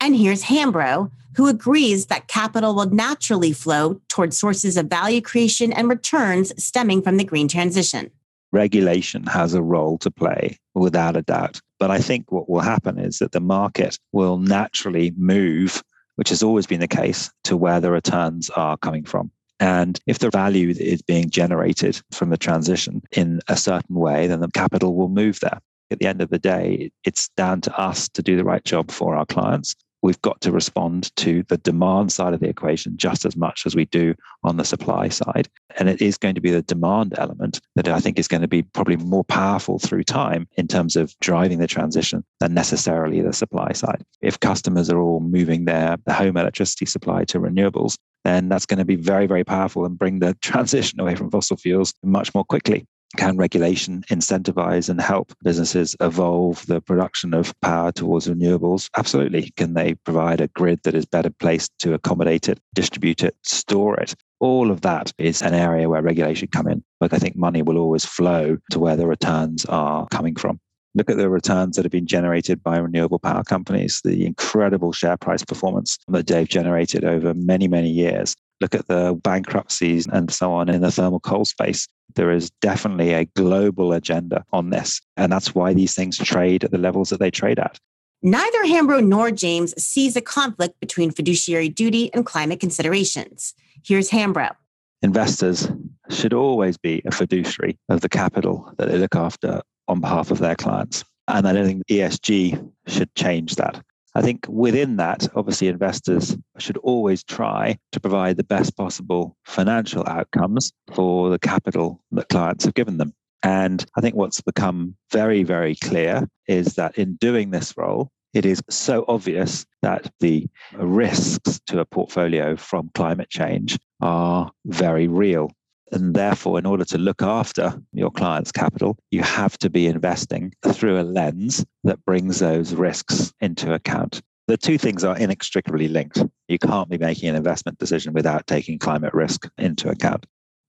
And 0.00 0.16
here's 0.16 0.42
Hambro, 0.42 1.10
who 1.36 1.46
agrees 1.46 2.06
that 2.06 2.26
capital 2.26 2.74
will 2.74 2.90
naturally 2.90 3.52
flow 3.52 4.00
towards 4.08 4.36
sources 4.36 4.76
of 4.76 4.86
value 4.86 5.20
creation 5.20 5.72
and 5.72 5.88
returns 5.88 6.52
stemming 6.62 7.02
from 7.02 7.18
the 7.18 7.24
green 7.24 7.48
transition. 7.48 8.10
Regulation 8.52 9.24
has 9.24 9.54
a 9.54 9.62
role 9.62 9.96
to 9.98 10.10
play, 10.10 10.58
without 10.74 11.16
a 11.16 11.22
doubt. 11.22 11.60
But 11.78 11.90
I 11.90 11.98
think 11.98 12.32
what 12.32 12.48
will 12.48 12.60
happen 12.60 12.98
is 12.98 13.18
that 13.18 13.32
the 13.32 13.40
market 13.40 13.98
will 14.12 14.38
naturally 14.38 15.12
move, 15.16 15.82
which 16.16 16.30
has 16.30 16.42
always 16.42 16.66
been 16.66 16.80
the 16.80 16.88
case, 16.88 17.30
to 17.44 17.56
where 17.56 17.80
the 17.80 17.92
returns 17.92 18.50
are 18.50 18.76
coming 18.76 19.04
from. 19.04 19.30
And 19.60 20.00
if 20.06 20.18
the 20.18 20.30
value 20.30 20.70
is 20.70 21.02
being 21.02 21.28
generated 21.28 22.00
from 22.10 22.30
the 22.30 22.38
transition 22.38 23.02
in 23.12 23.40
a 23.46 23.56
certain 23.56 23.94
way, 23.96 24.26
then 24.26 24.40
the 24.40 24.48
capital 24.48 24.94
will 24.96 25.10
move 25.10 25.38
there. 25.40 25.60
At 25.90 25.98
the 25.98 26.06
end 26.06 26.22
of 26.22 26.30
the 26.30 26.38
day, 26.38 26.90
it's 27.04 27.28
down 27.36 27.60
to 27.62 27.78
us 27.78 28.08
to 28.10 28.22
do 28.22 28.36
the 28.36 28.44
right 28.44 28.64
job 28.64 28.90
for 28.90 29.16
our 29.16 29.26
clients. 29.26 29.74
We've 30.02 30.20
got 30.22 30.40
to 30.42 30.52
respond 30.52 31.14
to 31.16 31.42
the 31.44 31.58
demand 31.58 32.12
side 32.12 32.32
of 32.32 32.40
the 32.40 32.48
equation 32.48 32.96
just 32.96 33.24
as 33.24 33.36
much 33.36 33.66
as 33.66 33.76
we 33.76 33.84
do 33.86 34.14
on 34.42 34.56
the 34.56 34.64
supply 34.64 35.08
side. 35.08 35.48
And 35.78 35.88
it 35.88 36.00
is 36.00 36.16
going 36.16 36.34
to 36.34 36.40
be 36.40 36.50
the 36.50 36.62
demand 36.62 37.14
element 37.18 37.60
that 37.76 37.88
I 37.88 38.00
think 38.00 38.18
is 38.18 38.28
going 38.28 38.40
to 38.42 38.48
be 38.48 38.62
probably 38.62 38.96
more 38.96 39.24
powerful 39.24 39.78
through 39.78 40.04
time 40.04 40.48
in 40.56 40.66
terms 40.66 40.96
of 40.96 41.14
driving 41.20 41.58
the 41.58 41.66
transition 41.66 42.24
than 42.40 42.54
necessarily 42.54 43.20
the 43.20 43.32
supply 43.32 43.72
side. 43.72 44.04
If 44.22 44.40
customers 44.40 44.90
are 44.90 45.00
all 45.00 45.20
moving 45.20 45.64
their 45.64 45.96
home 46.08 46.36
electricity 46.36 46.86
supply 46.86 47.24
to 47.26 47.40
renewables, 47.40 47.96
then 48.24 48.48
that's 48.48 48.66
going 48.66 48.78
to 48.78 48.84
be 48.84 48.96
very, 48.96 49.26
very 49.26 49.44
powerful 49.44 49.84
and 49.84 49.98
bring 49.98 50.18
the 50.18 50.34
transition 50.42 51.00
away 51.00 51.14
from 51.14 51.30
fossil 51.30 51.56
fuels 51.56 51.94
much 52.02 52.34
more 52.34 52.44
quickly. 52.44 52.86
Can 53.16 53.36
regulation 53.36 54.04
incentivize 54.08 54.88
and 54.88 55.00
help 55.00 55.32
businesses 55.42 55.96
evolve 56.00 56.64
the 56.66 56.80
production 56.80 57.34
of 57.34 57.52
power 57.60 57.90
towards 57.90 58.28
renewables? 58.28 58.88
Absolutely. 58.96 59.50
Can 59.56 59.74
they 59.74 59.94
provide 59.94 60.40
a 60.40 60.48
grid 60.48 60.80
that 60.84 60.94
is 60.94 61.06
better 61.06 61.30
placed 61.30 61.72
to 61.80 61.94
accommodate 61.94 62.48
it, 62.48 62.60
distribute 62.72 63.24
it, 63.24 63.34
store 63.42 63.98
it? 63.98 64.14
All 64.38 64.70
of 64.70 64.82
that 64.82 65.12
is 65.18 65.42
an 65.42 65.54
area 65.54 65.88
where 65.88 66.02
regulation 66.02 66.48
come 66.48 66.68
in. 66.68 66.84
But 67.00 67.12
I 67.12 67.18
think 67.18 67.36
money 67.36 67.62
will 67.62 67.78
always 67.78 68.04
flow 68.04 68.56
to 68.70 68.78
where 68.78 68.96
the 68.96 69.08
returns 69.08 69.64
are 69.66 70.06
coming 70.08 70.36
from. 70.36 70.60
Look 70.94 71.10
at 71.10 71.18
the 71.18 71.28
returns 71.28 71.76
that 71.76 71.84
have 71.84 71.92
been 71.92 72.06
generated 72.06 72.62
by 72.62 72.78
renewable 72.78 73.18
power 73.18 73.44
companies, 73.44 74.00
the 74.02 74.24
incredible 74.24 74.92
share 74.92 75.16
price 75.16 75.44
performance 75.44 75.98
that 76.08 76.26
they've 76.26 76.48
generated 76.48 77.04
over 77.04 77.34
many, 77.34 77.68
many 77.68 77.90
years. 77.90 78.34
Look 78.60 78.74
at 78.74 78.88
the 78.88 79.18
bankruptcies 79.22 80.06
and 80.06 80.30
so 80.30 80.52
on 80.52 80.68
in 80.68 80.82
the 80.82 80.90
thermal 80.90 81.20
coal 81.20 81.44
space. 81.44 81.86
There 82.14 82.30
is 82.30 82.50
definitely 82.60 83.12
a 83.12 83.24
global 83.24 83.92
agenda 83.92 84.44
on 84.52 84.70
this. 84.70 85.00
And 85.16 85.32
that's 85.32 85.54
why 85.54 85.72
these 85.72 85.94
things 85.94 86.18
trade 86.18 86.64
at 86.64 86.70
the 86.70 86.78
levels 86.78 87.10
that 87.10 87.20
they 87.20 87.30
trade 87.30 87.58
at. 87.58 87.78
Neither 88.22 88.64
Hambro 88.64 89.06
nor 89.06 89.30
James 89.30 89.72
sees 89.82 90.14
a 90.14 90.20
conflict 90.20 90.78
between 90.78 91.10
fiduciary 91.10 91.70
duty 91.70 92.12
and 92.12 92.26
climate 92.26 92.60
considerations. 92.60 93.54
Here's 93.82 94.10
Hambro. 94.10 94.54
Investors 95.02 95.70
should 96.10 96.34
always 96.34 96.76
be 96.76 97.00
a 97.06 97.10
fiduciary 97.10 97.78
of 97.88 98.02
the 98.02 98.10
capital 98.10 98.74
that 98.76 98.88
they 98.88 98.98
look 98.98 99.16
after 99.16 99.62
on 99.88 100.00
behalf 100.00 100.30
of 100.30 100.38
their 100.38 100.54
clients. 100.54 101.02
And 101.28 101.48
I 101.48 101.54
don't 101.54 101.64
think 101.64 101.86
ESG 101.86 102.70
should 102.86 103.14
change 103.14 103.54
that. 103.54 103.82
I 104.14 104.22
think 104.22 104.46
within 104.48 104.96
that, 104.96 105.28
obviously, 105.34 105.68
investors 105.68 106.36
should 106.58 106.76
always 106.78 107.22
try 107.22 107.78
to 107.92 108.00
provide 108.00 108.36
the 108.36 108.44
best 108.44 108.76
possible 108.76 109.36
financial 109.44 110.06
outcomes 110.08 110.72
for 110.92 111.30
the 111.30 111.38
capital 111.38 112.02
that 112.12 112.28
clients 112.28 112.64
have 112.64 112.74
given 112.74 112.98
them. 112.98 113.12
And 113.42 113.84
I 113.96 114.00
think 114.00 114.16
what's 114.16 114.40
become 114.40 114.96
very, 115.12 115.44
very 115.44 115.76
clear 115.76 116.28
is 116.46 116.74
that 116.74 116.98
in 116.98 117.14
doing 117.16 117.50
this 117.50 117.74
role, 117.76 118.10
it 118.34 118.44
is 118.44 118.62
so 118.68 119.04
obvious 119.08 119.66
that 119.82 120.12
the 120.20 120.46
risks 120.74 121.60
to 121.66 121.80
a 121.80 121.84
portfolio 121.84 122.56
from 122.56 122.90
climate 122.94 123.30
change 123.30 123.78
are 124.00 124.50
very 124.66 125.08
real. 125.08 125.50
And 125.92 126.14
therefore, 126.14 126.58
in 126.58 126.66
order 126.66 126.84
to 126.84 126.98
look 126.98 127.22
after 127.22 127.80
your 127.92 128.10
client's 128.10 128.52
capital, 128.52 128.96
you 129.10 129.22
have 129.22 129.58
to 129.58 129.70
be 129.70 129.86
investing 129.86 130.54
through 130.62 131.00
a 131.00 131.02
lens 131.02 131.64
that 131.84 132.04
brings 132.04 132.38
those 132.38 132.74
risks 132.74 133.32
into 133.40 133.74
account. 133.74 134.22
The 134.46 134.56
two 134.56 134.78
things 134.78 135.04
are 135.04 135.16
inextricably 135.16 135.88
linked. 135.88 136.24
You 136.48 136.58
can't 136.58 136.88
be 136.88 136.98
making 136.98 137.28
an 137.28 137.36
investment 137.36 137.78
decision 137.78 138.12
without 138.12 138.46
taking 138.46 138.78
climate 138.78 139.14
risk 139.14 139.48
into 139.58 139.88
account. 139.88 140.26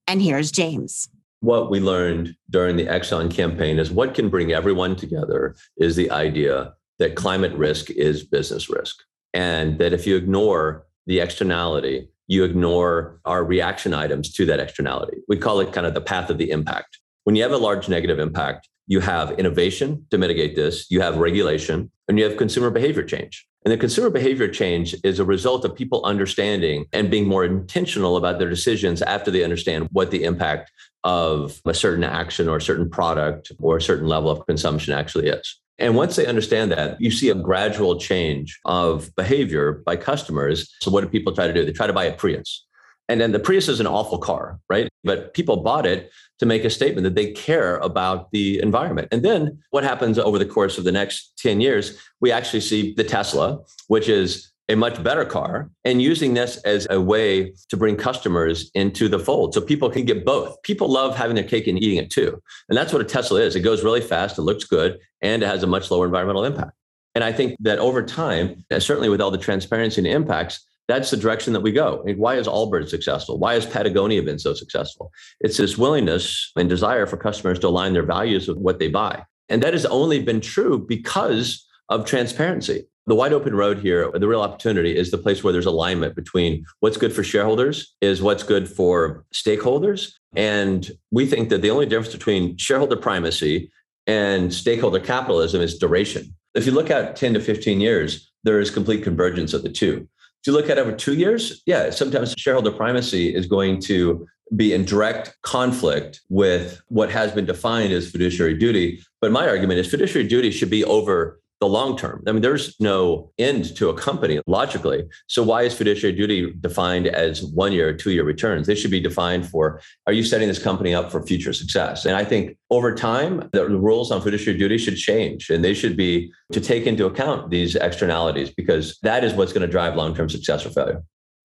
And 0.08 0.22
here's 0.22 0.52
James. 0.52 1.10
What 1.40 1.72
we 1.72 1.80
learned 1.80 2.36
during 2.50 2.76
the 2.76 2.86
Exxon 2.86 3.32
campaign 3.32 3.80
is 3.80 3.90
what 3.90 4.14
can 4.14 4.30
bring 4.30 4.52
everyone 4.52 4.96
together 4.96 5.56
is 5.78 5.96
the 5.96 6.12
idea 6.12 6.74
that 7.00 7.16
climate 7.16 7.54
risk 7.54 7.90
is 7.90 8.24
business 8.24 8.70
risk. 8.70 8.98
And 9.34 9.80
that 9.80 9.94
if 9.94 10.06
you 10.06 10.16
ignore 10.16 10.86
the 11.08 11.20
externality, 11.20 12.08
you 12.32 12.46
ignore 12.46 13.20
our 13.26 13.44
reaction 13.44 13.94
items 13.94 14.32
to 14.32 14.46
that 14.46 14.62
externality. 14.62 15.18
We 15.28 15.36
call 15.36 15.60
it 15.60 15.74
kind 15.74 15.86
of 15.86 15.94
the 15.94 16.00
path 16.00 16.30
of 16.30 16.38
the 16.38 16.50
impact. 16.50 16.98
When 17.26 17.36
you 17.36 17.44
have 17.44 17.52
a 17.52 17.58
large 17.58 17.90
negative 17.90 18.20
impact, 18.20 18.70
you 18.88 19.02
have 19.02 19.32
innovation 19.32 20.06
to 20.12 20.18
mitigate 20.18 20.56
this, 20.56 20.90
you 20.90 21.02
have 21.02 21.18
regulation, 21.18 21.92
and 22.08 22.18
you 22.18 22.24
have 22.24 22.38
consumer 22.38 22.70
behavior 22.70 23.04
change. 23.04 23.46
And 23.66 23.72
the 23.74 23.78
consumer 23.78 24.10
behavior 24.10 24.48
change 24.48 24.96
is 25.04 25.20
a 25.20 25.26
result 25.26 25.66
of 25.66 25.76
people 25.76 26.06
understanding 26.06 26.86
and 26.94 27.12
being 27.12 27.28
more 27.28 27.44
intentional 27.44 28.16
about 28.16 28.40
their 28.40 28.50
decisions 28.50 29.02
after 29.02 29.30
they 29.30 29.44
understand 29.44 29.90
what 29.92 30.10
the 30.10 30.24
impact 30.24 30.72
of 31.04 31.62
a 31.66 31.74
certain 31.74 32.06
action 32.06 32.48
or 32.48 32.58
a 32.58 32.62
certain 32.62 32.90
product 32.90 33.52
or 33.60 33.76
a 33.76 33.82
certain 33.82 34.08
level 34.08 34.32
of 34.32 34.46
consumption 34.48 34.94
actually 34.94 35.28
is. 35.28 35.60
And 35.82 35.96
once 35.96 36.16
they 36.16 36.28
understand 36.28 36.72
that, 36.72 37.02
you 37.02 37.10
see 37.10 37.30
a 37.30 37.36
gradual 37.36 38.00
change 38.00 38.60
of 38.66 39.14
behavior 39.16 39.82
by 39.84 39.96
customers. 39.96 40.72
So, 40.80 40.92
what 40.92 41.02
do 41.02 41.08
people 41.08 41.34
try 41.34 41.48
to 41.48 41.54
do? 41.54 41.66
They 41.66 41.72
try 41.72 41.88
to 41.88 41.94
buy 41.94 42.06
a 42.06 42.14
Prius. 42.14 42.66
And 43.10 43.20
then 43.20 43.32
the 43.32 43.40
Prius 43.40 43.68
is 43.68 43.80
an 43.80 43.88
awful 43.88 44.20
car, 44.20 44.60
right? 44.70 44.88
But 45.04 45.34
people 45.34 45.58
bought 45.58 45.88
it 45.88 46.12
to 46.40 46.46
make 46.46 46.64
a 46.64 46.70
statement 46.70 47.04
that 47.04 47.16
they 47.16 47.32
care 47.32 47.78
about 47.78 48.32
the 48.32 48.62
environment. 48.62 49.08
And 49.12 49.24
then 49.24 49.60
what 49.72 49.84
happens 49.84 50.20
over 50.20 50.38
the 50.38 50.46
course 50.46 50.78
of 50.78 50.84
the 50.84 50.92
next 50.92 51.34
10 51.40 51.60
years? 51.60 52.00
We 52.22 52.32
actually 52.32 52.62
see 52.62 52.94
the 52.94 53.04
Tesla, 53.04 53.60
which 53.88 54.08
is 54.08 54.51
a 54.72 54.76
much 54.76 55.04
better 55.04 55.26
car 55.26 55.70
and 55.84 56.02
using 56.02 56.34
this 56.34 56.58
as 56.58 56.88
a 56.90 57.00
way 57.00 57.54
to 57.70 57.76
bring 57.76 57.98
customers 57.98 58.72
into 58.74 59.10
the 59.10 59.20
fold 59.20 59.54
so 59.54 59.60
people 59.60 59.90
can 59.90 60.06
get 60.06 60.26
both. 60.26 60.62
People 60.64 60.88
love 60.88 61.16
having 61.16 61.36
their 61.36 61.44
cake 61.44 61.68
and 61.68 61.78
eating 61.78 61.98
it 61.98 62.10
too. 62.10 62.42
And 62.70 62.78
that's 62.78 62.94
what 62.94 63.02
a 63.02 63.06
Tesla 63.06 63.42
is. 63.42 63.56
It 63.56 63.62
goes 63.62 63.84
really 63.84 64.02
fast, 64.02 64.38
it 64.38 64.44
looks 64.44 64.64
good, 64.64 64.98
and 65.22 65.44
it 65.44 65.46
has 65.46 65.64
a 65.64 65.68
much 65.68 65.92
lower 65.92 66.06
environmental 66.06 66.46
impact. 66.46 66.72
And 67.16 67.24
I 67.24 67.34
think 67.34 67.58
that 67.60 67.80
over 67.80 68.02
time, 68.02 68.64
uh, 68.72 68.80
certainly 68.80 69.10
with 69.10 69.20
all 69.20 69.32
the 69.32 69.38
transparency 69.38 70.00
and 70.00 70.08
impacts, 70.08 70.66
that's 70.88 71.12
the 71.12 71.18
direction 71.18 71.54
that 71.54 71.62
we 71.62 71.72
go. 71.72 72.04
why 72.16 72.36
is 72.36 72.48
Allbirds 72.48 72.90
successful? 72.90 73.38
Why 73.38 73.54
has 73.54 73.66
Patagonia 73.66 74.24
been 74.24 74.40
so 74.40 74.54
successful? 74.54 75.12
It's 75.42 75.58
this 75.58 75.78
willingness 75.78 76.52
and 76.56 76.70
desire 76.70 77.06
for 77.06 77.18
customers 77.18 77.60
to 77.60 77.68
align 77.68 77.94
their 77.94 78.06
values 78.06 78.48
with 78.48 78.58
what 78.58 78.80
they 78.80 78.88
buy. 78.88 79.24
And 79.50 79.62
that 79.64 79.74
has 79.74 79.86
only 79.86 80.22
been 80.22 80.42
true 80.42 80.86
because 80.86 81.66
of 81.90 82.06
transparency. 82.06 82.86
The 83.12 83.16
wide 83.16 83.34
open 83.34 83.54
road 83.54 83.80
here, 83.80 84.10
the 84.14 84.26
real 84.26 84.40
opportunity 84.40 84.96
is 84.96 85.12
the 85.12 85.18
place 85.18 85.44
where 85.44 85.52
there's 85.52 85.66
alignment 85.66 86.16
between 86.16 86.64
what's 86.80 86.96
good 86.96 87.12
for 87.12 87.26
shareholders 87.26 87.94
is 88.00 88.22
what's 88.22 88.42
good 88.42 88.70
for 88.70 89.26
stakeholders. 89.34 90.14
And 90.34 90.90
we 91.12 91.26
think 91.26 91.50
that 91.50 91.62
the 91.62 91.72
only 91.72 91.86
difference 91.86 92.14
between 92.14 92.56
shareholder 92.56 92.96
primacy 92.96 93.70
and 94.08 94.54
stakeholder 94.54 95.02
capitalism 95.02 95.60
is 95.60 95.78
duration. 95.78 96.34
If 96.56 96.66
you 96.66 96.72
look 96.72 96.90
at 96.90 97.18
10 97.18 97.34
to 97.34 97.42
15 97.42 97.82
years, 97.82 98.32
there 98.46 98.62
is 98.62 98.72
complete 98.72 99.04
convergence 99.04 99.54
of 99.54 99.64
the 99.64 99.70
two. 99.70 100.08
If 100.40 100.48
you 100.48 100.54
look 100.54 100.70
at 100.70 100.80
over 100.80 100.94
two 100.94 101.16
years, 101.16 101.62
yeah, 101.66 101.90
sometimes 101.90 102.34
shareholder 102.38 102.72
primacy 102.72 103.36
is 103.36 103.46
going 103.46 103.82
to 103.82 104.26
be 104.56 104.74
in 104.74 104.86
direct 104.86 105.36
conflict 105.42 106.22
with 106.30 106.82
what 106.88 107.12
has 107.12 107.34
been 107.34 107.46
defined 107.46 107.92
as 107.92 108.10
fiduciary 108.10 108.54
duty. 108.54 109.04
But 109.20 109.34
my 109.34 109.50
argument 109.50 109.82
is 109.82 109.92
fiduciary 109.92 110.30
duty 110.30 110.50
should 110.50 110.70
be 110.70 110.86
over 110.86 111.41
the 111.62 111.68
long 111.68 111.96
term. 111.96 112.24
I 112.28 112.32
mean, 112.32 112.42
there's 112.42 112.76
no 112.80 113.32
end 113.38 113.76
to 113.78 113.90
a 113.90 113.94
company 113.94 114.42
logically. 114.48 115.04
So 115.28 115.44
why 115.44 115.62
is 115.62 115.78
fiduciary 115.78 116.16
duty 116.16 116.52
defined 116.60 117.06
as 117.06 117.44
one 117.44 117.72
year, 117.72 117.96
two 117.96 118.12
year 118.12 118.24
returns? 118.24 118.66
They 118.66 118.74
should 118.74 118.90
be 118.90 119.00
defined 119.00 119.48
for 119.48 119.80
are 120.08 120.14
you 120.14 120.24
setting 120.24 120.48
this 120.48 120.62
company 120.62 120.94
up 120.96 121.12
for 121.12 121.24
future 121.26 121.54
success? 121.54 122.06
And 122.06 122.16
I 122.16 122.26
think 122.26 122.58
over 122.72 122.96
time, 122.96 123.48
the 123.54 123.70
rules 123.70 124.12
on 124.12 124.22
fiduciary 124.22 124.58
duty 124.58 124.80
should 124.80 124.98
change 124.98 125.52
and 125.52 125.64
they 125.64 125.76
should 125.76 125.96
be 125.96 126.34
to 126.52 126.60
take 126.60 126.88
into 126.88 127.06
account 127.06 127.52
these 127.52 127.76
externalities 127.76 128.50
because 128.50 128.98
that 129.04 129.24
is 129.24 129.34
what's 129.34 129.54
going 129.54 129.66
to 129.66 129.72
drive 129.72 129.96
long 129.96 130.16
term 130.16 130.30
success 130.30 130.66
or 130.66 130.72
failure. 130.72 131.04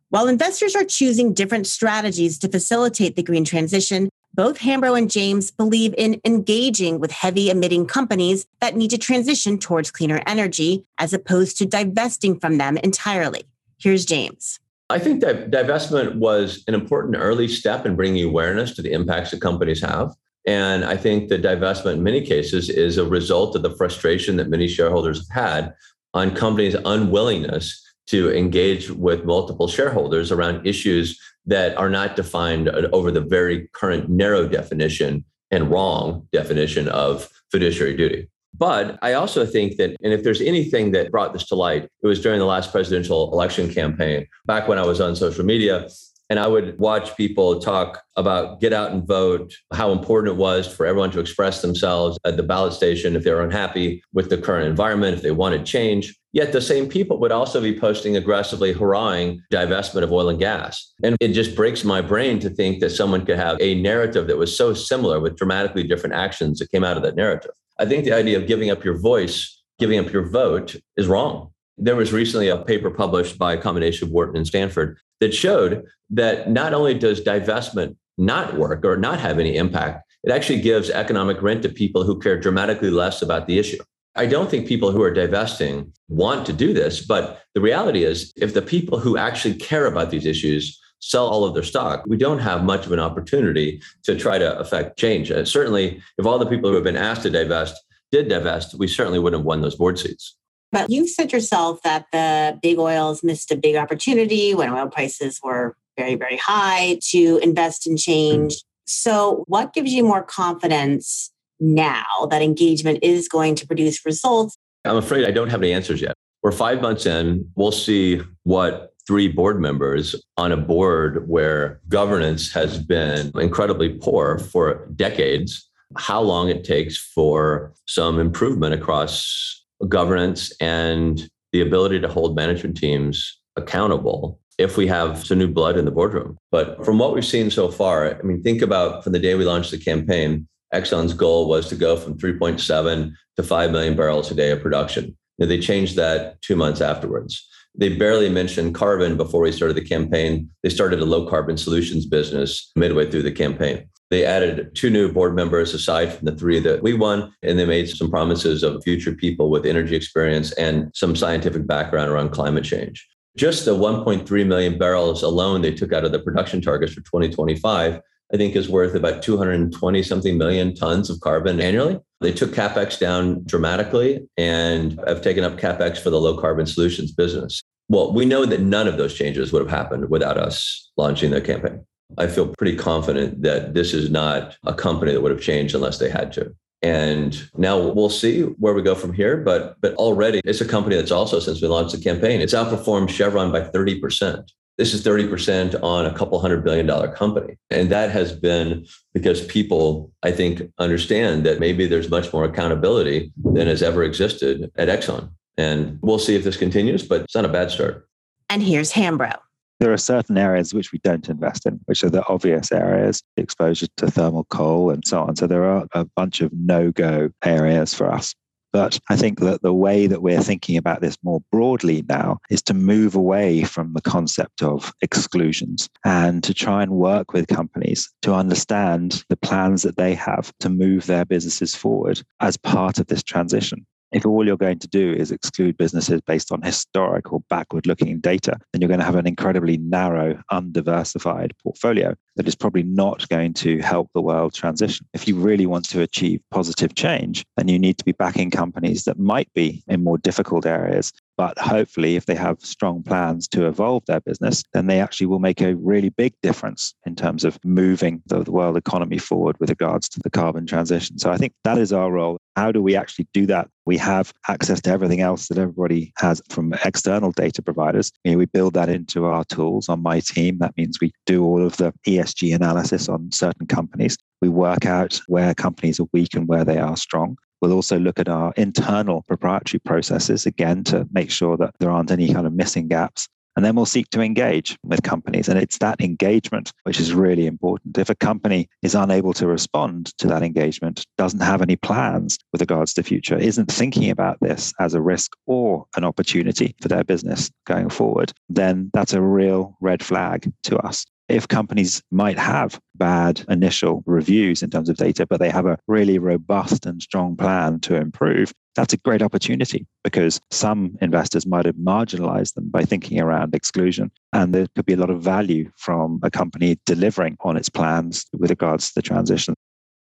While 0.08 0.28
investors 0.28 0.74
are 0.74 0.84
choosing 0.84 1.34
different 1.34 1.66
strategies 1.66 2.38
to 2.38 2.48
facilitate 2.48 3.16
the 3.16 3.22
green 3.22 3.44
transition, 3.44 4.08
Both 4.36 4.58
Hambro 4.58 4.98
and 4.98 5.10
James 5.10 5.50
believe 5.50 5.94
in 5.96 6.20
engaging 6.26 7.00
with 7.00 7.10
heavy 7.10 7.48
emitting 7.48 7.86
companies 7.86 8.44
that 8.60 8.76
need 8.76 8.90
to 8.90 8.98
transition 8.98 9.58
towards 9.58 9.90
cleaner 9.90 10.22
energy 10.26 10.84
as 10.98 11.14
opposed 11.14 11.56
to 11.56 11.64
divesting 11.64 12.38
from 12.38 12.58
them 12.58 12.76
entirely. 12.76 13.44
Here's 13.78 14.04
James. 14.04 14.60
I 14.90 14.98
think 14.98 15.22
that 15.22 15.50
divestment 15.50 16.16
was 16.16 16.62
an 16.68 16.74
important 16.74 17.16
early 17.16 17.48
step 17.48 17.86
in 17.86 17.96
bringing 17.96 18.28
awareness 18.28 18.74
to 18.74 18.82
the 18.82 18.92
impacts 18.92 19.30
that 19.30 19.40
companies 19.40 19.80
have. 19.80 20.12
And 20.46 20.84
I 20.84 20.98
think 20.98 21.30
the 21.30 21.38
divestment 21.38 21.94
in 21.94 22.02
many 22.02 22.20
cases 22.20 22.68
is 22.68 22.98
a 22.98 23.06
result 23.06 23.56
of 23.56 23.62
the 23.62 23.74
frustration 23.74 24.36
that 24.36 24.50
many 24.50 24.68
shareholders 24.68 25.26
have 25.30 25.44
had 25.44 25.74
on 26.12 26.34
companies' 26.34 26.76
unwillingness 26.84 27.82
to 28.08 28.36
engage 28.36 28.90
with 28.90 29.24
multiple 29.24 29.66
shareholders 29.66 30.30
around 30.30 30.66
issues 30.66 31.18
that 31.46 31.76
are 31.76 31.90
not 31.90 32.16
defined 32.16 32.68
uh, 32.68 32.88
over 32.92 33.10
the 33.10 33.20
very 33.20 33.68
current 33.72 34.08
narrow 34.08 34.48
definition 34.48 35.24
and 35.50 35.70
wrong 35.70 36.26
definition 36.32 36.88
of 36.88 37.28
fiduciary 37.50 37.96
duty. 37.96 38.28
But 38.58 38.98
I 39.02 39.12
also 39.12 39.44
think 39.44 39.76
that, 39.76 39.96
and 40.02 40.12
if 40.12 40.24
there's 40.24 40.40
anything 40.40 40.92
that 40.92 41.10
brought 41.10 41.32
this 41.32 41.46
to 41.48 41.54
light, 41.54 41.84
it 42.02 42.06
was 42.06 42.22
during 42.22 42.38
the 42.38 42.46
last 42.46 42.72
presidential 42.72 43.32
election 43.32 43.72
campaign, 43.72 44.26
back 44.46 44.66
when 44.66 44.78
I 44.78 44.86
was 44.86 45.00
on 45.00 45.14
social 45.14 45.44
media. 45.44 45.88
And 46.28 46.40
I 46.40 46.46
would 46.46 46.78
watch 46.78 47.16
people 47.16 47.60
talk 47.60 48.02
about 48.16 48.60
get 48.60 48.72
out 48.72 48.90
and 48.90 49.06
vote, 49.06 49.54
how 49.72 49.92
important 49.92 50.34
it 50.34 50.38
was 50.38 50.66
for 50.66 50.86
everyone 50.86 51.10
to 51.12 51.20
express 51.20 51.62
themselves 51.62 52.18
at 52.24 52.36
the 52.36 52.42
ballot 52.42 52.72
station 52.72 53.14
if 53.14 53.22
they're 53.22 53.42
unhappy 53.42 54.02
with 54.12 54.28
the 54.28 54.38
current 54.38 54.66
environment, 54.66 55.14
if 55.14 55.22
they 55.22 55.30
wanted 55.30 55.64
change. 55.64 56.14
Yet 56.32 56.52
the 56.52 56.60
same 56.60 56.88
people 56.88 57.18
would 57.20 57.32
also 57.32 57.62
be 57.62 57.78
posting 57.78 58.16
aggressively 58.16 58.72
hurrahing 58.72 59.40
divestment 59.52 60.02
of 60.02 60.12
oil 60.12 60.28
and 60.28 60.38
gas. 60.38 60.92
And 61.02 61.16
it 61.20 61.28
just 61.28 61.56
breaks 61.56 61.84
my 61.84 62.00
brain 62.00 62.40
to 62.40 62.50
think 62.50 62.80
that 62.80 62.90
someone 62.90 63.24
could 63.24 63.38
have 63.38 63.56
a 63.60 63.80
narrative 63.80 64.26
that 64.26 64.36
was 64.36 64.54
so 64.54 64.74
similar 64.74 65.20
with 65.20 65.36
dramatically 65.36 65.84
different 65.84 66.14
actions 66.14 66.58
that 66.58 66.70
came 66.70 66.84
out 66.84 66.96
of 66.96 67.02
that 67.04 67.16
narrative. 67.16 67.52
I 67.78 67.86
think 67.86 68.04
the 68.04 68.12
idea 68.12 68.36
of 68.38 68.46
giving 68.46 68.70
up 68.70 68.84
your 68.84 68.98
voice, 68.98 69.62
giving 69.78 69.98
up 69.98 70.12
your 70.12 70.28
vote 70.28 70.76
is 70.96 71.06
wrong. 71.06 71.52
There 71.78 71.96
was 71.96 72.12
recently 72.12 72.48
a 72.48 72.58
paper 72.58 72.90
published 72.90 73.38
by 73.38 73.52
a 73.52 73.60
combination 73.60 74.08
of 74.08 74.12
Wharton 74.12 74.36
and 74.36 74.46
Stanford 74.46 74.98
that 75.20 75.34
showed 75.34 75.84
that 76.10 76.50
not 76.50 76.72
only 76.72 76.94
does 76.94 77.20
divestment 77.22 77.96
not 78.18 78.56
work 78.56 78.84
or 78.84 78.96
not 78.96 79.20
have 79.20 79.38
any 79.38 79.56
impact, 79.56 80.02
it 80.24 80.30
actually 80.32 80.60
gives 80.60 80.90
economic 80.90 81.40
rent 81.42 81.62
to 81.62 81.68
people 81.68 82.02
who 82.02 82.18
care 82.18 82.40
dramatically 82.40 82.90
less 82.90 83.22
about 83.22 83.46
the 83.46 83.58
issue. 83.58 83.78
I 84.16 84.24
don't 84.24 84.50
think 84.50 84.66
people 84.66 84.90
who 84.90 85.02
are 85.02 85.12
divesting 85.12 85.92
want 86.08 86.46
to 86.46 86.52
do 86.54 86.72
this, 86.72 87.04
but 87.04 87.42
the 87.54 87.60
reality 87.60 88.04
is 88.04 88.32
if 88.36 88.54
the 88.54 88.62
people 88.62 88.98
who 88.98 89.18
actually 89.18 89.54
care 89.54 89.86
about 89.86 90.10
these 90.10 90.24
issues 90.24 90.80
sell 91.00 91.26
all 91.26 91.44
of 91.44 91.52
their 91.52 91.62
stock, 91.62 92.02
we 92.06 92.16
don't 92.16 92.38
have 92.38 92.64
much 92.64 92.86
of 92.86 92.92
an 92.92 92.98
opportunity 92.98 93.82
to 94.04 94.16
try 94.18 94.38
to 94.38 94.58
affect 94.58 94.98
change. 94.98 95.30
Uh, 95.30 95.44
certainly, 95.44 96.02
if 96.16 96.24
all 96.24 96.38
the 96.38 96.46
people 96.46 96.70
who 96.70 96.74
have 96.74 96.84
been 96.84 96.96
asked 96.96 97.22
to 97.22 97.30
divest 97.30 97.76
did 98.10 98.28
divest, 98.28 98.74
we 98.78 98.88
certainly 98.88 99.18
wouldn't 99.18 99.40
have 99.40 99.46
won 99.46 99.60
those 99.60 99.74
board 99.74 99.98
seats. 99.98 100.36
But 100.72 100.90
you 100.90 101.06
said 101.06 101.32
yourself 101.32 101.80
that 101.82 102.06
the 102.12 102.58
big 102.62 102.78
oils 102.78 103.22
missed 103.22 103.50
a 103.50 103.56
big 103.56 103.76
opportunity 103.76 104.54
when 104.54 104.70
oil 104.70 104.88
prices 104.88 105.40
were 105.42 105.76
very, 105.96 106.14
very 106.14 106.36
high 106.36 106.98
to 107.10 107.38
invest 107.42 107.86
in 107.86 107.96
change. 107.96 108.54
Mm-hmm. 108.54 108.66
So, 108.86 109.44
what 109.48 109.72
gives 109.72 109.92
you 109.92 110.04
more 110.04 110.22
confidence 110.22 111.32
now 111.58 112.28
that 112.30 112.42
engagement 112.42 113.00
is 113.02 113.28
going 113.28 113.54
to 113.56 113.66
produce 113.66 114.04
results? 114.04 114.56
I'm 114.84 114.96
afraid 114.96 115.26
I 115.26 115.30
don't 115.30 115.50
have 115.50 115.62
any 115.62 115.72
answers 115.72 116.00
yet. 116.00 116.14
We're 116.42 116.52
five 116.52 116.80
months 116.80 117.06
in. 117.06 117.50
We'll 117.56 117.72
see 117.72 118.22
what 118.44 118.92
three 119.06 119.28
board 119.28 119.60
members 119.60 120.14
on 120.36 120.52
a 120.52 120.56
board 120.56 121.28
where 121.28 121.80
governance 121.88 122.52
has 122.52 122.78
been 122.78 123.30
incredibly 123.34 123.90
poor 123.90 124.38
for 124.38 124.86
decades, 124.94 125.68
how 125.96 126.20
long 126.20 126.48
it 126.48 126.64
takes 126.64 126.96
for 126.96 127.72
some 127.86 128.18
improvement 128.18 128.74
across 128.74 129.64
governance 129.88 130.52
and 130.60 131.28
the 131.52 131.60
ability 131.60 132.00
to 132.00 132.08
hold 132.08 132.36
management 132.36 132.76
teams 132.76 133.40
accountable 133.56 134.40
if 134.58 134.76
we 134.76 134.86
have 134.86 135.26
some 135.26 135.38
new 135.38 135.48
blood 135.48 135.76
in 135.76 135.84
the 135.84 135.90
boardroom. 135.90 136.36
But 136.50 136.84
from 136.84 136.98
what 136.98 137.14
we've 137.14 137.24
seen 137.24 137.50
so 137.50 137.68
far, 137.68 138.18
I 138.18 138.22
mean, 138.22 138.42
think 138.42 138.62
about 138.62 139.04
from 139.04 139.12
the 139.12 139.18
day 139.18 139.34
we 139.34 139.44
launched 139.44 139.70
the 139.70 139.78
campaign, 139.78 140.48
Exxon's 140.74 141.12
goal 141.12 141.48
was 141.48 141.68
to 141.68 141.76
go 141.76 141.96
from 141.96 142.18
3.7 142.18 143.12
to 143.36 143.42
5 143.42 143.70
million 143.70 143.96
barrels 143.96 144.30
a 144.30 144.34
day 144.34 144.50
of 144.50 144.62
production. 144.62 145.16
Now, 145.38 145.46
they 145.46 145.58
changed 145.58 145.96
that 145.96 146.40
two 146.40 146.56
months 146.56 146.80
afterwards. 146.80 147.46
They 147.74 147.94
barely 147.94 148.30
mentioned 148.30 148.74
carbon 148.74 149.18
before 149.18 149.42
we 149.42 149.52
started 149.52 149.76
the 149.76 149.84
campaign. 149.84 150.50
They 150.62 150.70
started 150.70 151.00
a 151.00 151.04
low 151.04 151.28
carbon 151.28 151.58
solutions 151.58 152.06
business 152.06 152.70
midway 152.74 153.10
through 153.10 153.22
the 153.22 153.32
campaign. 153.32 153.88
They 154.10 154.24
added 154.24 154.74
two 154.74 154.90
new 154.90 155.12
board 155.12 155.34
members 155.34 155.74
aside 155.74 156.12
from 156.12 156.26
the 156.26 156.36
three 156.36 156.60
that 156.60 156.82
we 156.82 156.94
won, 156.94 157.34
and 157.42 157.58
they 157.58 157.66
made 157.66 157.88
some 157.88 158.10
promises 158.10 158.62
of 158.62 158.82
future 158.84 159.12
people 159.12 159.50
with 159.50 159.66
energy 159.66 159.96
experience 159.96 160.52
and 160.52 160.90
some 160.94 161.16
scientific 161.16 161.66
background 161.66 162.10
around 162.10 162.30
climate 162.30 162.64
change. 162.64 163.06
Just 163.36 163.64
the 163.64 163.74
1.3 163.74 164.46
million 164.46 164.78
barrels 164.78 165.22
alone 165.22 165.60
they 165.60 165.74
took 165.74 165.92
out 165.92 166.04
of 166.04 166.12
the 166.12 166.20
production 166.20 166.60
targets 166.60 166.92
for 166.94 167.00
2025 167.00 168.00
I 168.32 168.36
think 168.36 168.56
is 168.56 168.68
worth 168.68 168.94
about 168.94 169.22
220 169.22 170.02
something 170.02 170.36
million 170.36 170.74
tons 170.74 171.10
of 171.10 171.20
carbon 171.20 171.60
annually. 171.60 172.00
They 172.20 172.32
took 172.32 172.50
capex 172.50 172.98
down 172.98 173.44
dramatically 173.44 174.26
and 174.36 174.98
have 175.06 175.22
taken 175.22 175.44
up 175.44 175.58
capex 175.58 175.98
for 175.98 176.10
the 176.10 176.20
low 176.20 176.36
carbon 176.36 176.66
solutions 176.66 177.12
business. 177.12 177.62
Well, 177.88 178.12
we 178.12 178.24
know 178.24 178.44
that 178.44 178.62
none 178.62 178.88
of 178.88 178.96
those 178.96 179.14
changes 179.14 179.52
would 179.52 179.62
have 179.62 179.70
happened 179.70 180.10
without 180.10 180.38
us 180.38 180.90
launching 180.96 181.30
the 181.30 181.40
campaign. 181.40 181.86
I 182.18 182.26
feel 182.26 182.48
pretty 182.56 182.76
confident 182.76 183.42
that 183.42 183.74
this 183.74 183.92
is 183.92 184.10
not 184.10 184.56
a 184.64 184.74
company 184.74 185.12
that 185.12 185.20
would 185.20 185.32
have 185.32 185.40
changed 185.40 185.74
unless 185.74 185.98
they 185.98 186.10
had 186.10 186.32
to. 186.34 186.54
And 186.82 187.48
now 187.56 187.78
we'll 187.78 188.10
see 188.10 188.42
where 188.42 188.74
we 188.74 188.82
go 188.82 188.94
from 188.94 189.12
here. 189.12 189.38
But 189.38 189.76
but 189.80 189.94
already 189.94 190.40
it's 190.44 190.60
a 190.60 190.68
company 190.68 190.96
that's 190.96 191.10
also 191.10 191.40
since 191.40 191.60
we 191.60 191.68
launched 191.68 191.94
the 191.96 192.00
campaign, 192.00 192.40
it's 192.40 192.54
outperformed 192.54 193.08
Chevron 193.08 193.50
by 193.50 193.62
30%. 193.62 194.48
This 194.78 194.92
is 194.92 195.02
30% 195.02 195.82
on 195.82 196.04
a 196.04 196.12
couple 196.12 196.38
hundred 196.38 196.62
billion 196.62 196.86
dollar 196.86 197.08
company. 197.10 197.56
And 197.70 197.90
that 197.90 198.10
has 198.10 198.32
been 198.34 198.86
because 199.14 199.44
people, 199.46 200.12
I 200.22 200.32
think, 200.32 200.70
understand 200.78 201.46
that 201.46 201.60
maybe 201.60 201.86
there's 201.86 202.10
much 202.10 202.30
more 202.30 202.44
accountability 202.44 203.32
than 203.42 203.68
has 203.68 203.82
ever 203.82 204.04
existed 204.04 204.70
at 204.76 204.88
Exxon. 204.88 205.30
And 205.56 205.98
we'll 206.02 206.18
see 206.18 206.36
if 206.36 206.44
this 206.44 206.58
continues, 206.58 207.02
but 207.02 207.22
it's 207.22 207.34
not 207.34 207.46
a 207.46 207.48
bad 207.48 207.70
start. 207.70 208.06
And 208.50 208.62
here's 208.62 208.92
Hambro. 208.92 209.38
There 209.78 209.92
are 209.92 209.98
certain 209.98 210.38
areas 210.38 210.72
which 210.72 210.92
we 210.92 211.00
don't 211.00 211.28
invest 211.28 211.66
in, 211.66 211.80
which 211.84 212.02
are 212.02 212.10
the 212.10 212.26
obvious 212.28 212.72
areas, 212.72 213.22
exposure 213.36 213.88
to 213.98 214.10
thermal 214.10 214.44
coal 214.44 214.90
and 214.90 215.06
so 215.06 215.22
on. 215.22 215.36
So 215.36 215.46
there 215.46 215.64
are 215.64 215.86
a 215.92 216.06
bunch 216.16 216.40
of 216.40 216.50
no 216.52 216.90
go 216.92 217.30
areas 217.44 217.92
for 217.92 218.10
us. 218.10 218.34
But 218.72 218.98
I 219.08 219.16
think 219.16 219.40
that 219.40 219.62
the 219.62 219.72
way 219.72 220.06
that 220.06 220.20
we're 220.20 220.42
thinking 220.42 220.76
about 220.76 221.00
this 221.00 221.16
more 221.22 221.40
broadly 221.50 222.04
now 222.08 222.38
is 222.50 222.60
to 222.64 222.74
move 222.74 223.14
away 223.14 223.64
from 223.64 223.94
the 223.94 224.02
concept 224.02 224.62
of 224.62 224.92
exclusions 225.00 225.88
and 226.04 226.44
to 226.44 226.52
try 226.52 226.82
and 226.82 226.92
work 226.92 227.32
with 227.32 227.46
companies 227.46 228.12
to 228.22 228.34
understand 228.34 229.24
the 229.30 229.36
plans 229.38 229.82
that 229.82 229.96
they 229.96 230.14
have 230.14 230.52
to 230.60 230.68
move 230.68 231.06
their 231.06 231.24
businesses 231.24 231.74
forward 231.74 232.22
as 232.40 232.58
part 232.58 232.98
of 232.98 233.06
this 233.06 233.22
transition. 233.22 233.86
If 234.12 234.24
all 234.24 234.46
you're 234.46 234.56
going 234.56 234.78
to 234.78 234.88
do 234.88 235.12
is 235.12 235.32
exclude 235.32 235.76
businesses 235.76 236.20
based 236.26 236.52
on 236.52 236.62
historic 236.62 237.32
or 237.32 237.40
backward 237.50 237.86
looking 237.86 238.20
data, 238.20 238.58
then 238.72 238.80
you're 238.80 238.88
going 238.88 239.00
to 239.00 239.06
have 239.06 239.16
an 239.16 239.26
incredibly 239.26 239.78
narrow, 239.78 240.40
undiversified 240.50 241.52
portfolio 241.62 242.14
that 242.36 242.46
is 242.46 242.54
probably 242.54 242.84
not 242.84 243.28
going 243.28 243.52
to 243.54 243.78
help 243.80 244.10
the 244.14 244.22
world 244.22 244.54
transition. 244.54 245.06
If 245.12 245.26
you 245.26 245.36
really 245.36 245.66
want 245.66 245.88
to 245.90 246.02
achieve 246.02 246.40
positive 246.50 246.94
change, 246.94 247.44
then 247.56 247.68
you 247.68 247.78
need 247.78 247.98
to 247.98 248.04
be 248.04 248.12
backing 248.12 248.50
companies 248.50 249.04
that 249.04 249.18
might 249.18 249.52
be 249.54 249.82
in 249.88 250.04
more 250.04 250.18
difficult 250.18 250.66
areas 250.66 251.12
but 251.36 251.58
hopefully, 251.58 252.16
if 252.16 252.26
they 252.26 252.34
have 252.34 252.60
strong 252.60 253.02
plans 253.02 253.46
to 253.48 253.66
evolve 253.66 254.04
their 254.06 254.20
business, 254.20 254.62
then 254.72 254.86
they 254.86 255.00
actually 255.00 255.26
will 255.26 255.38
make 255.38 255.60
a 255.60 255.76
really 255.76 256.08
big 256.08 256.32
difference 256.42 256.94
in 257.04 257.14
terms 257.14 257.44
of 257.44 257.58
moving 257.64 258.22
the, 258.26 258.46
world 258.46 258.76
economy 258.76 259.18
forward 259.18 259.56
with 259.60 259.68
regards 259.68 260.08
to 260.08 260.20
the 260.22 260.30
carbon 260.30 260.66
transition. 260.66 261.18
So 261.18 261.30
I 261.30 261.36
think 261.36 261.52
that 261.64 261.78
is 261.78 261.92
our 261.92 262.10
role. 262.10 262.38
How 262.54 262.72
do 262.72 262.80
we 262.80 262.96
actually 262.96 263.26
do 263.34 263.44
that? 263.46 263.68
We 263.84 263.98
have 263.98 264.32
access 264.48 264.80
to 264.82 264.90
everything 264.90 265.20
else 265.20 265.48
that 265.48 265.58
everybody 265.58 266.12
has 266.18 266.40
from 266.48 266.72
external 266.84 267.32
data 267.32 267.60
providers. 267.60 268.10
You 268.24 268.32
know, 268.32 268.38
we 268.38 268.46
build 268.46 268.74
that 268.74 268.88
into 268.88 269.26
our 269.26 269.44
tools 269.44 269.88
on 269.88 270.02
my 270.02 270.20
team. 270.20 270.58
That 270.58 270.76
means 270.76 270.98
we 271.00 271.12
do 271.26 271.44
all 271.44 271.64
of 271.64 271.76
the 271.76 271.92
ESG 272.06 272.54
analysis 272.54 273.08
on 273.08 273.30
certain 273.32 273.66
companies. 273.66 274.16
We 274.40 274.48
work 274.48 274.86
out 274.86 275.20
where 275.26 275.54
companies 275.54 276.00
are 276.00 276.06
weak 276.12 276.34
and 276.34 276.48
where 276.48 276.64
they 276.64 276.78
are 276.78 276.96
strong. 276.96 277.36
We'll 277.60 277.72
also 277.72 277.98
look 277.98 278.18
at 278.18 278.28
our 278.28 278.52
internal 278.56 279.22
proprietary 279.22 279.80
processes 279.80 280.46
again 280.46 280.84
to 280.84 281.06
make 281.12 281.30
sure 281.30 281.56
that 281.56 281.74
there 281.78 281.90
aren't 281.90 282.10
any 282.10 282.32
kind 282.32 282.46
of 282.46 282.52
missing 282.52 282.88
gaps. 282.88 283.28
And 283.56 283.64
then 283.64 283.74
we'll 283.74 283.86
seek 283.86 284.10
to 284.10 284.20
engage 284.20 284.76
with 284.84 285.02
companies. 285.02 285.48
And 285.48 285.58
it's 285.58 285.78
that 285.78 286.00
engagement 286.00 286.72
which 286.82 287.00
is 287.00 287.14
really 287.14 287.46
important. 287.46 287.96
If 287.96 288.10
a 288.10 288.14
company 288.14 288.68
is 288.82 288.94
unable 288.94 289.32
to 289.32 289.46
respond 289.46 290.16
to 290.18 290.26
that 290.28 290.42
engagement, 290.42 291.06
doesn't 291.16 291.40
have 291.40 291.62
any 291.62 291.76
plans 291.76 292.38
with 292.52 292.60
regards 292.60 292.92
to 292.92 293.02
the 293.02 293.08
future, 293.08 293.38
isn't 293.38 293.72
thinking 293.72 294.10
about 294.10 294.38
this 294.40 294.74
as 294.78 294.92
a 294.92 295.00
risk 295.00 295.32
or 295.46 295.86
an 295.96 296.04
opportunity 296.04 296.76
for 296.82 296.88
their 296.88 297.04
business 297.04 297.50
going 297.64 297.88
forward, 297.88 298.32
then 298.50 298.90
that's 298.92 299.14
a 299.14 299.22
real 299.22 299.74
red 299.80 300.02
flag 300.02 300.52
to 300.64 300.76
us. 300.78 301.06
If 301.28 301.48
companies 301.48 302.02
might 302.12 302.38
have 302.38 302.80
bad 302.94 303.44
initial 303.48 304.04
reviews 304.06 304.62
in 304.62 304.70
terms 304.70 304.88
of 304.88 304.96
data, 304.96 305.26
but 305.26 305.40
they 305.40 305.50
have 305.50 305.66
a 305.66 305.78
really 305.88 306.18
robust 306.18 306.86
and 306.86 307.02
strong 307.02 307.36
plan 307.36 307.80
to 307.80 307.96
improve, 307.96 308.52
that's 308.76 308.92
a 308.92 308.98
great 308.98 309.22
opportunity 309.22 309.86
because 310.04 310.40
some 310.52 310.96
investors 311.00 311.46
might 311.46 311.64
have 311.64 311.74
marginalized 311.76 312.54
them 312.54 312.70
by 312.70 312.84
thinking 312.84 313.20
around 313.20 313.54
exclusion. 313.54 314.12
And 314.32 314.54
there 314.54 314.66
could 314.76 314.86
be 314.86 314.92
a 314.92 314.98
lot 314.98 315.10
of 315.10 315.20
value 315.20 315.70
from 315.76 316.20
a 316.22 316.30
company 316.30 316.78
delivering 316.86 317.36
on 317.40 317.56
its 317.56 317.68
plans 317.68 318.26
with 318.32 318.50
regards 318.50 318.88
to 318.88 318.94
the 318.94 319.02
transition. 319.02 319.54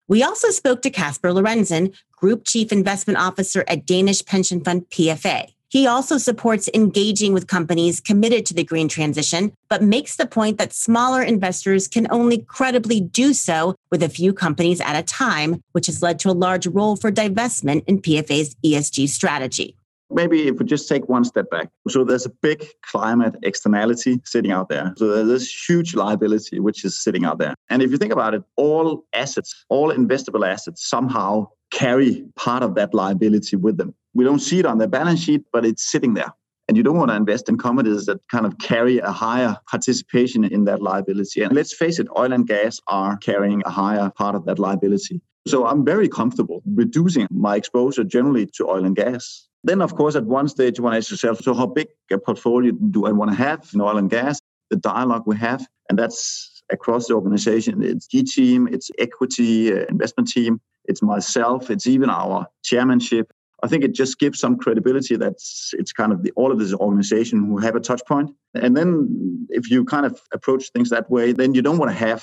We 0.08 0.22
also 0.22 0.50
spoke 0.50 0.82
to 0.82 0.90
Kasper 0.90 1.30
Lorentzen, 1.30 1.94
Group 2.12 2.44
Chief 2.44 2.70
Investment 2.70 3.18
Officer 3.18 3.64
at 3.66 3.86
Danish 3.86 4.22
pension 4.24 4.62
fund 4.62 4.90
PFA. 4.90 5.53
He 5.74 5.88
also 5.88 6.18
supports 6.18 6.68
engaging 6.72 7.32
with 7.32 7.48
companies 7.48 8.00
committed 8.00 8.46
to 8.46 8.54
the 8.54 8.62
green 8.62 8.86
transition, 8.88 9.52
but 9.68 9.82
makes 9.82 10.14
the 10.14 10.24
point 10.24 10.56
that 10.58 10.72
smaller 10.72 11.20
investors 11.20 11.88
can 11.88 12.06
only 12.12 12.38
credibly 12.38 13.00
do 13.00 13.32
so 13.32 13.74
with 13.90 14.00
a 14.00 14.08
few 14.08 14.32
companies 14.32 14.80
at 14.80 14.94
a 14.94 15.02
time, 15.02 15.60
which 15.72 15.86
has 15.86 16.00
led 16.00 16.20
to 16.20 16.30
a 16.30 16.40
large 16.46 16.68
role 16.68 16.94
for 16.94 17.10
divestment 17.10 17.82
in 17.88 18.00
PFA's 18.00 18.54
ESG 18.64 19.08
strategy. 19.08 19.76
Maybe 20.14 20.48
if 20.48 20.58
we 20.58 20.64
just 20.64 20.88
take 20.88 21.08
one 21.08 21.24
step 21.24 21.50
back. 21.50 21.70
So 21.88 22.04
there's 22.04 22.26
a 22.26 22.30
big 22.30 22.66
climate 22.82 23.34
externality 23.42 24.20
sitting 24.24 24.52
out 24.52 24.68
there. 24.68 24.94
So 24.96 25.08
there's 25.08 25.28
this 25.28 25.68
huge 25.68 25.94
liability 25.94 26.60
which 26.60 26.84
is 26.84 26.96
sitting 26.96 27.24
out 27.24 27.38
there. 27.38 27.54
And 27.68 27.82
if 27.82 27.90
you 27.90 27.96
think 27.96 28.12
about 28.12 28.34
it, 28.34 28.42
all 28.56 29.04
assets, 29.12 29.64
all 29.68 29.92
investable 29.92 30.46
assets 30.46 30.88
somehow 30.88 31.48
carry 31.70 32.24
part 32.36 32.62
of 32.62 32.76
that 32.76 32.94
liability 32.94 33.56
with 33.56 33.76
them. 33.76 33.94
We 34.14 34.24
don't 34.24 34.38
see 34.38 34.60
it 34.60 34.66
on 34.66 34.78
the 34.78 34.86
balance 34.86 35.20
sheet, 35.20 35.42
but 35.52 35.66
it's 35.66 35.90
sitting 35.90 36.14
there. 36.14 36.32
And 36.68 36.76
you 36.76 36.82
don't 36.82 36.96
want 36.96 37.10
to 37.10 37.16
invest 37.16 37.48
in 37.48 37.58
companies 37.58 38.06
that 38.06 38.26
kind 38.28 38.46
of 38.46 38.56
carry 38.58 38.98
a 38.98 39.10
higher 39.10 39.58
participation 39.68 40.44
in 40.44 40.64
that 40.64 40.80
liability. 40.80 41.42
And 41.42 41.52
let's 41.52 41.74
face 41.74 41.98
it, 41.98 42.06
oil 42.16 42.32
and 42.32 42.46
gas 42.46 42.80
are 42.86 43.18
carrying 43.18 43.62
a 43.66 43.70
higher 43.70 44.10
part 44.10 44.34
of 44.34 44.46
that 44.46 44.58
liability. 44.58 45.20
So 45.46 45.66
I'm 45.66 45.84
very 45.84 46.08
comfortable 46.08 46.62
reducing 46.66 47.26
my 47.30 47.56
exposure 47.56 48.04
generally 48.04 48.46
to 48.56 48.68
oil 48.68 48.84
and 48.84 48.96
gas. 48.96 49.46
Then, 49.62 49.82
of 49.82 49.94
course, 49.94 50.14
at 50.16 50.24
one 50.24 50.48
stage, 50.48 50.80
want 50.80 50.94
to 50.94 50.98
ask 50.98 51.10
yourself, 51.10 51.40
so 51.40 51.54
how 51.54 51.66
big 51.66 51.88
a 52.10 52.18
portfolio 52.18 52.72
do 52.72 53.06
I 53.06 53.12
want 53.12 53.30
to 53.30 53.36
have 53.36 53.68
in 53.74 53.80
oil 53.80 53.96
and 53.96 54.10
gas? 54.10 54.40
The 54.70 54.76
dialogue 54.76 55.24
we 55.26 55.36
have, 55.36 55.66
and 55.88 55.98
that's 55.98 56.62
across 56.70 57.08
the 57.08 57.14
organization. 57.14 57.82
It's 57.82 58.06
G 58.06 58.22
team, 58.22 58.68
it's 58.70 58.90
equity 58.98 59.72
uh, 59.72 59.84
investment 59.88 60.28
team, 60.28 60.60
it's 60.86 61.02
myself, 61.02 61.70
it's 61.70 61.86
even 61.86 62.10
our 62.10 62.46
chairmanship. 62.62 63.30
I 63.62 63.68
think 63.68 63.84
it 63.84 63.94
just 63.94 64.18
gives 64.18 64.38
some 64.38 64.58
credibility 64.58 65.16
that 65.16 65.34
it's 65.72 65.92
kind 65.92 66.12
of 66.12 66.22
the, 66.22 66.32
all 66.32 66.52
of 66.52 66.58
this 66.58 66.74
organization 66.74 67.46
who 67.46 67.58
have 67.58 67.76
a 67.76 67.80
touch 67.80 68.02
point. 68.06 68.30
And 68.54 68.76
then 68.76 69.46
if 69.48 69.70
you 69.70 69.84
kind 69.84 70.04
of 70.04 70.20
approach 70.32 70.70
things 70.70 70.90
that 70.90 71.10
way, 71.10 71.32
then 71.32 71.54
you 71.54 71.62
don't 71.62 71.78
want 71.78 71.90
to 71.90 71.96
have 71.96 72.22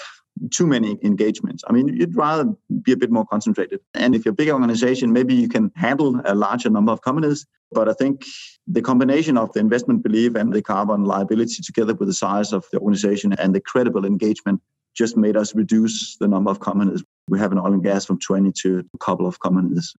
too 0.51 0.65
many 0.65 0.97
engagements. 1.03 1.63
I 1.67 1.73
mean, 1.73 1.87
you'd 1.87 2.15
rather 2.15 2.45
be 2.81 2.91
a 2.91 2.97
bit 2.97 3.11
more 3.11 3.25
concentrated. 3.25 3.79
And 3.93 4.15
if 4.15 4.25
you're 4.25 4.31
a 4.31 4.35
big 4.35 4.49
organization, 4.49 5.13
maybe 5.13 5.35
you 5.35 5.47
can 5.47 5.71
handle 5.75 6.19
a 6.25 6.35
larger 6.35 6.69
number 6.69 6.91
of 6.91 7.01
companies. 7.01 7.45
But 7.71 7.87
I 7.87 7.93
think 7.93 8.25
the 8.67 8.81
combination 8.81 9.37
of 9.37 9.53
the 9.53 9.59
investment 9.59 10.03
belief 10.03 10.35
and 10.35 10.51
the 10.51 10.61
carbon 10.61 11.05
liability 11.05 11.61
together 11.63 11.93
with 11.93 12.07
the 12.07 12.13
size 12.13 12.53
of 12.53 12.65
the 12.71 12.79
organization 12.79 13.33
and 13.33 13.55
the 13.55 13.61
credible 13.61 14.05
engagement 14.05 14.61
just 14.95 15.15
made 15.15 15.37
us 15.37 15.55
reduce 15.55 16.17
the 16.17 16.27
number 16.27 16.51
of 16.51 16.59
companies. 16.59 17.03
We 17.29 17.39
have 17.39 17.51
an 17.51 17.59
oil 17.59 17.73
and 17.73 17.83
gas 17.83 18.05
from 18.05 18.19
20 18.19 18.51
to 18.63 18.83
a 18.93 18.97
couple 18.97 19.25
of 19.25 19.39
companies. 19.39 19.95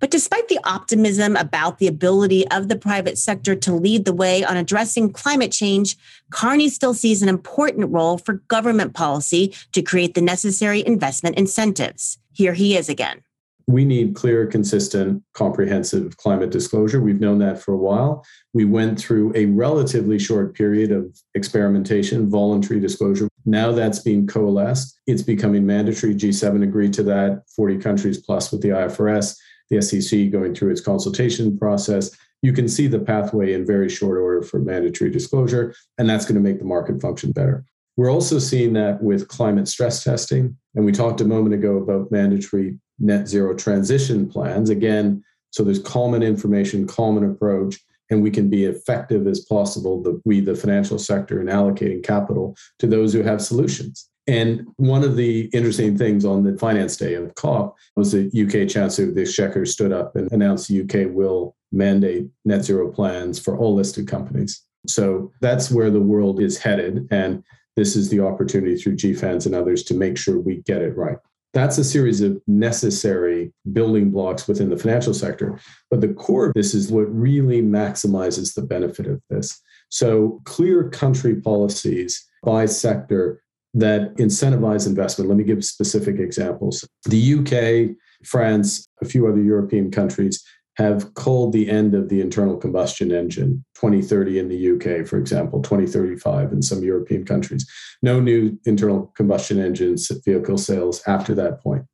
But 0.00 0.10
despite 0.10 0.48
the 0.48 0.60
optimism 0.64 1.36
about 1.36 1.78
the 1.78 1.86
ability 1.86 2.46
of 2.48 2.68
the 2.68 2.76
private 2.76 3.18
sector 3.18 3.54
to 3.56 3.72
lead 3.72 4.04
the 4.04 4.12
way 4.12 4.44
on 4.44 4.56
addressing 4.56 5.12
climate 5.12 5.52
change, 5.52 5.96
Carney 6.30 6.68
still 6.68 6.94
sees 6.94 7.22
an 7.22 7.28
important 7.28 7.90
role 7.90 8.18
for 8.18 8.34
government 8.48 8.94
policy 8.94 9.54
to 9.72 9.82
create 9.82 10.14
the 10.14 10.20
necessary 10.20 10.84
investment 10.86 11.38
incentives. 11.38 12.18
Here 12.32 12.54
he 12.54 12.76
is 12.76 12.88
again. 12.88 13.22
We 13.66 13.86
need 13.86 14.14
clear, 14.14 14.46
consistent, 14.46 15.22
comprehensive 15.32 16.18
climate 16.18 16.50
disclosure. 16.50 17.00
We've 17.00 17.20
known 17.20 17.38
that 17.38 17.62
for 17.62 17.72
a 17.72 17.78
while. 17.78 18.26
We 18.52 18.66
went 18.66 19.00
through 19.00 19.32
a 19.34 19.46
relatively 19.46 20.18
short 20.18 20.54
period 20.54 20.92
of 20.92 21.16
experimentation, 21.34 22.28
voluntary 22.28 22.78
disclosure. 22.78 23.28
Now 23.46 23.72
that's 23.72 24.00
being 24.00 24.26
coalesced. 24.26 25.00
It's 25.06 25.22
becoming 25.22 25.64
mandatory. 25.64 26.14
G7 26.14 26.62
agreed 26.62 26.92
to 26.94 27.02
that, 27.04 27.44
40 27.56 27.78
countries 27.78 28.18
plus 28.18 28.52
with 28.52 28.60
the 28.60 28.68
IFRS 28.68 29.36
the 29.70 29.80
SEC 29.80 30.30
going 30.30 30.54
through 30.54 30.70
its 30.70 30.80
consultation 30.80 31.58
process. 31.58 32.10
You 32.42 32.52
can 32.52 32.68
see 32.68 32.86
the 32.86 32.98
pathway 32.98 33.54
in 33.54 33.66
very 33.66 33.88
short 33.88 34.18
order 34.18 34.42
for 34.42 34.58
mandatory 34.58 35.10
disclosure, 35.10 35.74
and 35.98 36.08
that's 36.08 36.24
going 36.24 36.34
to 36.34 36.40
make 36.40 36.58
the 36.58 36.66
market 36.66 37.00
function 37.00 37.32
better. 37.32 37.64
We're 37.96 38.12
also 38.12 38.38
seeing 38.38 38.72
that 38.74 39.02
with 39.02 39.28
climate 39.28 39.68
stress 39.68 40.02
testing. 40.02 40.56
And 40.74 40.84
we 40.84 40.92
talked 40.92 41.20
a 41.20 41.24
moment 41.24 41.54
ago 41.54 41.76
about 41.76 42.10
mandatory 42.10 42.78
net 42.98 43.28
zero 43.28 43.54
transition 43.54 44.28
plans. 44.28 44.70
Again, 44.70 45.22
so 45.50 45.62
there's 45.62 45.78
common 45.78 46.22
information, 46.22 46.86
common 46.86 47.24
approach, 47.24 47.78
and 48.10 48.22
we 48.22 48.30
can 48.30 48.50
be 48.50 48.64
effective 48.64 49.26
as 49.26 49.40
possible, 49.40 50.02
the, 50.02 50.20
we, 50.24 50.40
the 50.40 50.54
financial 50.54 50.98
sector, 50.98 51.40
in 51.40 51.46
allocating 51.46 52.02
capital 52.02 52.56
to 52.80 52.86
those 52.86 53.12
who 53.12 53.22
have 53.22 53.40
solutions. 53.40 54.08
And 54.26 54.66
one 54.76 55.04
of 55.04 55.16
the 55.16 55.50
interesting 55.52 55.98
things 55.98 56.24
on 56.24 56.44
the 56.44 56.56
finance 56.56 56.96
day 56.96 57.14
of 57.14 57.34
COP 57.34 57.76
was 57.96 58.12
the 58.12 58.26
UK 58.28 58.68
Chancellor 58.68 59.08
of 59.08 59.14
the 59.14 59.22
Exchequer 59.22 59.66
stood 59.66 59.92
up 59.92 60.16
and 60.16 60.30
announced 60.32 60.68
the 60.68 60.80
UK 60.80 61.12
will 61.14 61.54
mandate 61.72 62.28
net 62.44 62.64
zero 62.64 62.90
plans 62.90 63.38
for 63.38 63.58
all 63.58 63.74
listed 63.74 64.08
companies. 64.08 64.62
So 64.86 65.32
that's 65.40 65.70
where 65.70 65.90
the 65.90 66.00
world 66.00 66.40
is 66.40 66.58
headed. 66.58 67.06
And 67.10 67.42
this 67.76 67.96
is 67.96 68.08
the 68.08 68.20
opportunity 68.20 68.76
through 68.76 68.96
GFANZ 68.96 69.46
and 69.46 69.54
others 69.54 69.82
to 69.84 69.94
make 69.94 70.16
sure 70.16 70.38
we 70.38 70.62
get 70.62 70.82
it 70.82 70.96
right. 70.96 71.18
That's 71.52 71.78
a 71.78 71.84
series 71.84 72.20
of 72.20 72.40
necessary 72.46 73.52
building 73.72 74.10
blocks 74.10 74.48
within 74.48 74.70
the 74.70 74.76
financial 74.76 75.14
sector. 75.14 75.58
But 75.90 76.00
the 76.00 76.08
core 76.08 76.46
of 76.46 76.54
this 76.54 76.74
is 76.74 76.90
what 76.90 77.14
really 77.14 77.62
maximizes 77.62 78.54
the 78.54 78.62
benefit 78.62 79.06
of 79.06 79.20
this. 79.30 79.60
So, 79.88 80.40
clear 80.44 80.88
country 80.88 81.40
policies 81.40 82.26
by 82.42 82.66
sector 82.66 83.43
that 83.74 84.14
incentivize 84.16 84.86
investment. 84.86 85.28
Let 85.28 85.36
me 85.36 85.44
give 85.44 85.64
specific 85.64 86.18
examples. 86.18 86.86
The 87.04 87.34
UK, 87.34 87.96
France, 88.26 88.88
a 89.02 89.04
few 89.04 89.26
other 89.26 89.42
European 89.42 89.90
countries 89.90 90.42
have 90.76 91.14
called 91.14 91.52
the 91.52 91.70
end 91.70 91.94
of 91.94 92.08
the 92.08 92.20
internal 92.20 92.56
combustion 92.56 93.12
engine 93.12 93.64
2030 93.74 94.38
in 94.38 94.48
the 94.48 94.72
UK, 94.72 95.06
for 95.06 95.18
example, 95.18 95.62
2035 95.62 96.52
in 96.52 96.62
some 96.62 96.82
European 96.82 97.24
countries. 97.24 97.68
No 98.02 98.20
new 98.20 98.58
internal 98.64 99.12
combustion 99.16 99.60
engines 99.60 100.10
vehicle 100.24 100.58
sales 100.58 101.00
after 101.06 101.34
that 101.34 101.62
point. 101.62 101.84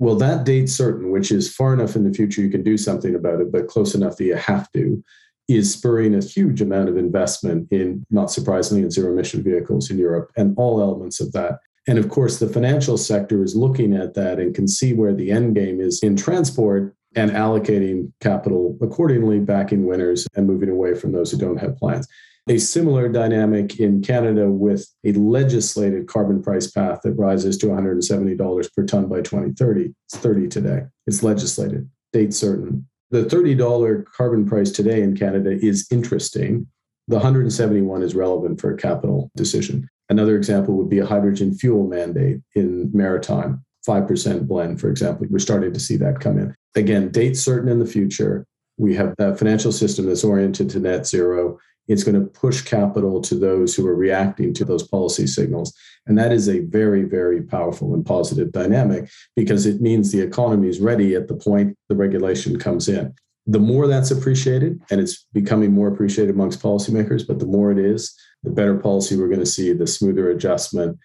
Well, 0.00 0.16
that 0.16 0.44
date 0.44 0.68
certain, 0.68 1.12
which 1.12 1.30
is 1.30 1.54
far 1.54 1.72
enough 1.72 1.94
in 1.94 2.04
the 2.04 2.12
future 2.12 2.42
you 2.42 2.50
can 2.50 2.64
do 2.64 2.76
something 2.76 3.14
about 3.14 3.40
it, 3.40 3.52
but 3.52 3.68
close 3.68 3.94
enough 3.94 4.16
that 4.16 4.24
you 4.24 4.34
have 4.34 4.70
to, 4.72 5.02
is 5.48 5.72
spurring 5.72 6.14
a 6.14 6.24
huge 6.24 6.60
amount 6.62 6.88
of 6.88 6.96
investment 6.96 7.68
in, 7.70 8.04
not 8.10 8.30
surprisingly, 8.30 8.82
in 8.82 8.90
zero 8.90 9.12
emission 9.12 9.42
vehicles 9.42 9.90
in 9.90 9.98
Europe 9.98 10.30
and 10.36 10.54
all 10.56 10.80
elements 10.80 11.20
of 11.20 11.32
that. 11.32 11.58
And 11.86 11.98
of 11.98 12.08
course, 12.08 12.38
the 12.38 12.48
financial 12.48 12.96
sector 12.96 13.42
is 13.42 13.54
looking 13.54 13.94
at 13.94 14.14
that 14.14 14.38
and 14.38 14.54
can 14.54 14.66
see 14.66 14.94
where 14.94 15.12
the 15.12 15.30
end 15.30 15.54
game 15.54 15.80
is 15.80 16.02
in 16.02 16.16
transport 16.16 16.94
and 17.14 17.30
allocating 17.30 18.10
capital 18.20 18.76
accordingly, 18.80 19.38
backing 19.38 19.86
winners 19.86 20.26
and 20.34 20.46
moving 20.46 20.70
away 20.70 20.94
from 20.94 21.12
those 21.12 21.30
who 21.30 21.38
don't 21.38 21.58
have 21.58 21.76
plans. 21.76 22.08
A 22.48 22.58
similar 22.58 23.08
dynamic 23.08 23.80
in 23.80 24.02
Canada 24.02 24.50
with 24.50 24.86
a 25.04 25.12
legislated 25.12 26.06
carbon 26.06 26.42
price 26.42 26.70
path 26.70 27.00
that 27.02 27.12
rises 27.12 27.56
to 27.58 27.66
$170 27.66 28.74
per 28.74 28.84
ton 28.84 29.08
by 29.08 29.22
2030. 29.22 29.94
It's 30.06 30.18
30 30.18 30.48
today. 30.48 30.82
It's 31.06 31.22
legislated, 31.22 31.88
date 32.12 32.34
certain. 32.34 32.86
The 33.10 33.24
$30 33.24 34.04
carbon 34.06 34.46
price 34.46 34.70
today 34.70 35.02
in 35.02 35.16
Canada 35.16 35.50
is 35.50 35.86
interesting. 35.90 36.66
The 37.08 37.16
171 37.16 38.02
is 38.02 38.14
relevant 38.14 38.60
for 38.60 38.72
a 38.72 38.76
capital 38.76 39.30
decision. 39.36 39.88
Another 40.08 40.36
example 40.36 40.74
would 40.74 40.88
be 40.88 40.98
a 40.98 41.06
hydrogen 41.06 41.54
fuel 41.54 41.86
mandate 41.86 42.40
in 42.54 42.90
maritime, 42.92 43.64
5% 43.86 44.46
blend, 44.46 44.80
for 44.80 44.90
example. 44.90 45.26
We're 45.30 45.38
starting 45.38 45.72
to 45.72 45.80
see 45.80 45.96
that 45.96 46.20
come 46.20 46.38
in. 46.38 46.54
Again, 46.74 47.10
date 47.10 47.36
certain 47.36 47.68
in 47.68 47.78
the 47.78 47.86
future. 47.86 48.46
We 48.76 48.94
have 48.96 49.14
a 49.18 49.36
financial 49.36 49.70
system 49.70 50.06
that's 50.06 50.24
oriented 50.24 50.70
to 50.70 50.80
net 50.80 51.06
zero. 51.06 51.58
It's 51.88 52.04
going 52.04 52.20
to 52.20 52.26
push 52.26 52.62
capital 52.62 53.20
to 53.22 53.34
those 53.34 53.74
who 53.74 53.86
are 53.86 53.94
reacting 53.94 54.54
to 54.54 54.64
those 54.64 54.86
policy 54.86 55.26
signals. 55.26 55.74
And 56.06 56.18
that 56.18 56.32
is 56.32 56.48
a 56.48 56.60
very, 56.60 57.02
very 57.02 57.42
powerful 57.42 57.94
and 57.94 58.04
positive 58.04 58.52
dynamic 58.52 59.10
because 59.36 59.66
it 59.66 59.80
means 59.80 60.10
the 60.10 60.20
economy 60.20 60.68
is 60.68 60.80
ready 60.80 61.14
at 61.14 61.28
the 61.28 61.36
point 61.36 61.76
the 61.88 61.96
regulation 61.96 62.58
comes 62.58 62.88
in. 62.88 63.14
The 63.46 63.58
more 63.58 63.86
that's 63.86 64.10
appreciated, 64.10 64.80
and 64.90 65.00
it's 65.00 65.26
becoming 65.34 65.72
more 65.72 65.88
appreciated 65.88 66.34
amongst 66.34 66.62
policymakers, 66.62 67.26
but 67.26 67.38
the 67.38 67.46
more 67.46 67.70
it 67.70 67.78
is, 67.78 68.14
the 68.42 68.50
better 68.50 68.76
policy 68.76 69.16
we're 69.16 69.28
going 69.28 69.40
to 69.40 69.46
see, 69.46 69.72
the 69.72 69.86
smoother 69.86 70.30
adjustment, 70.30 70.98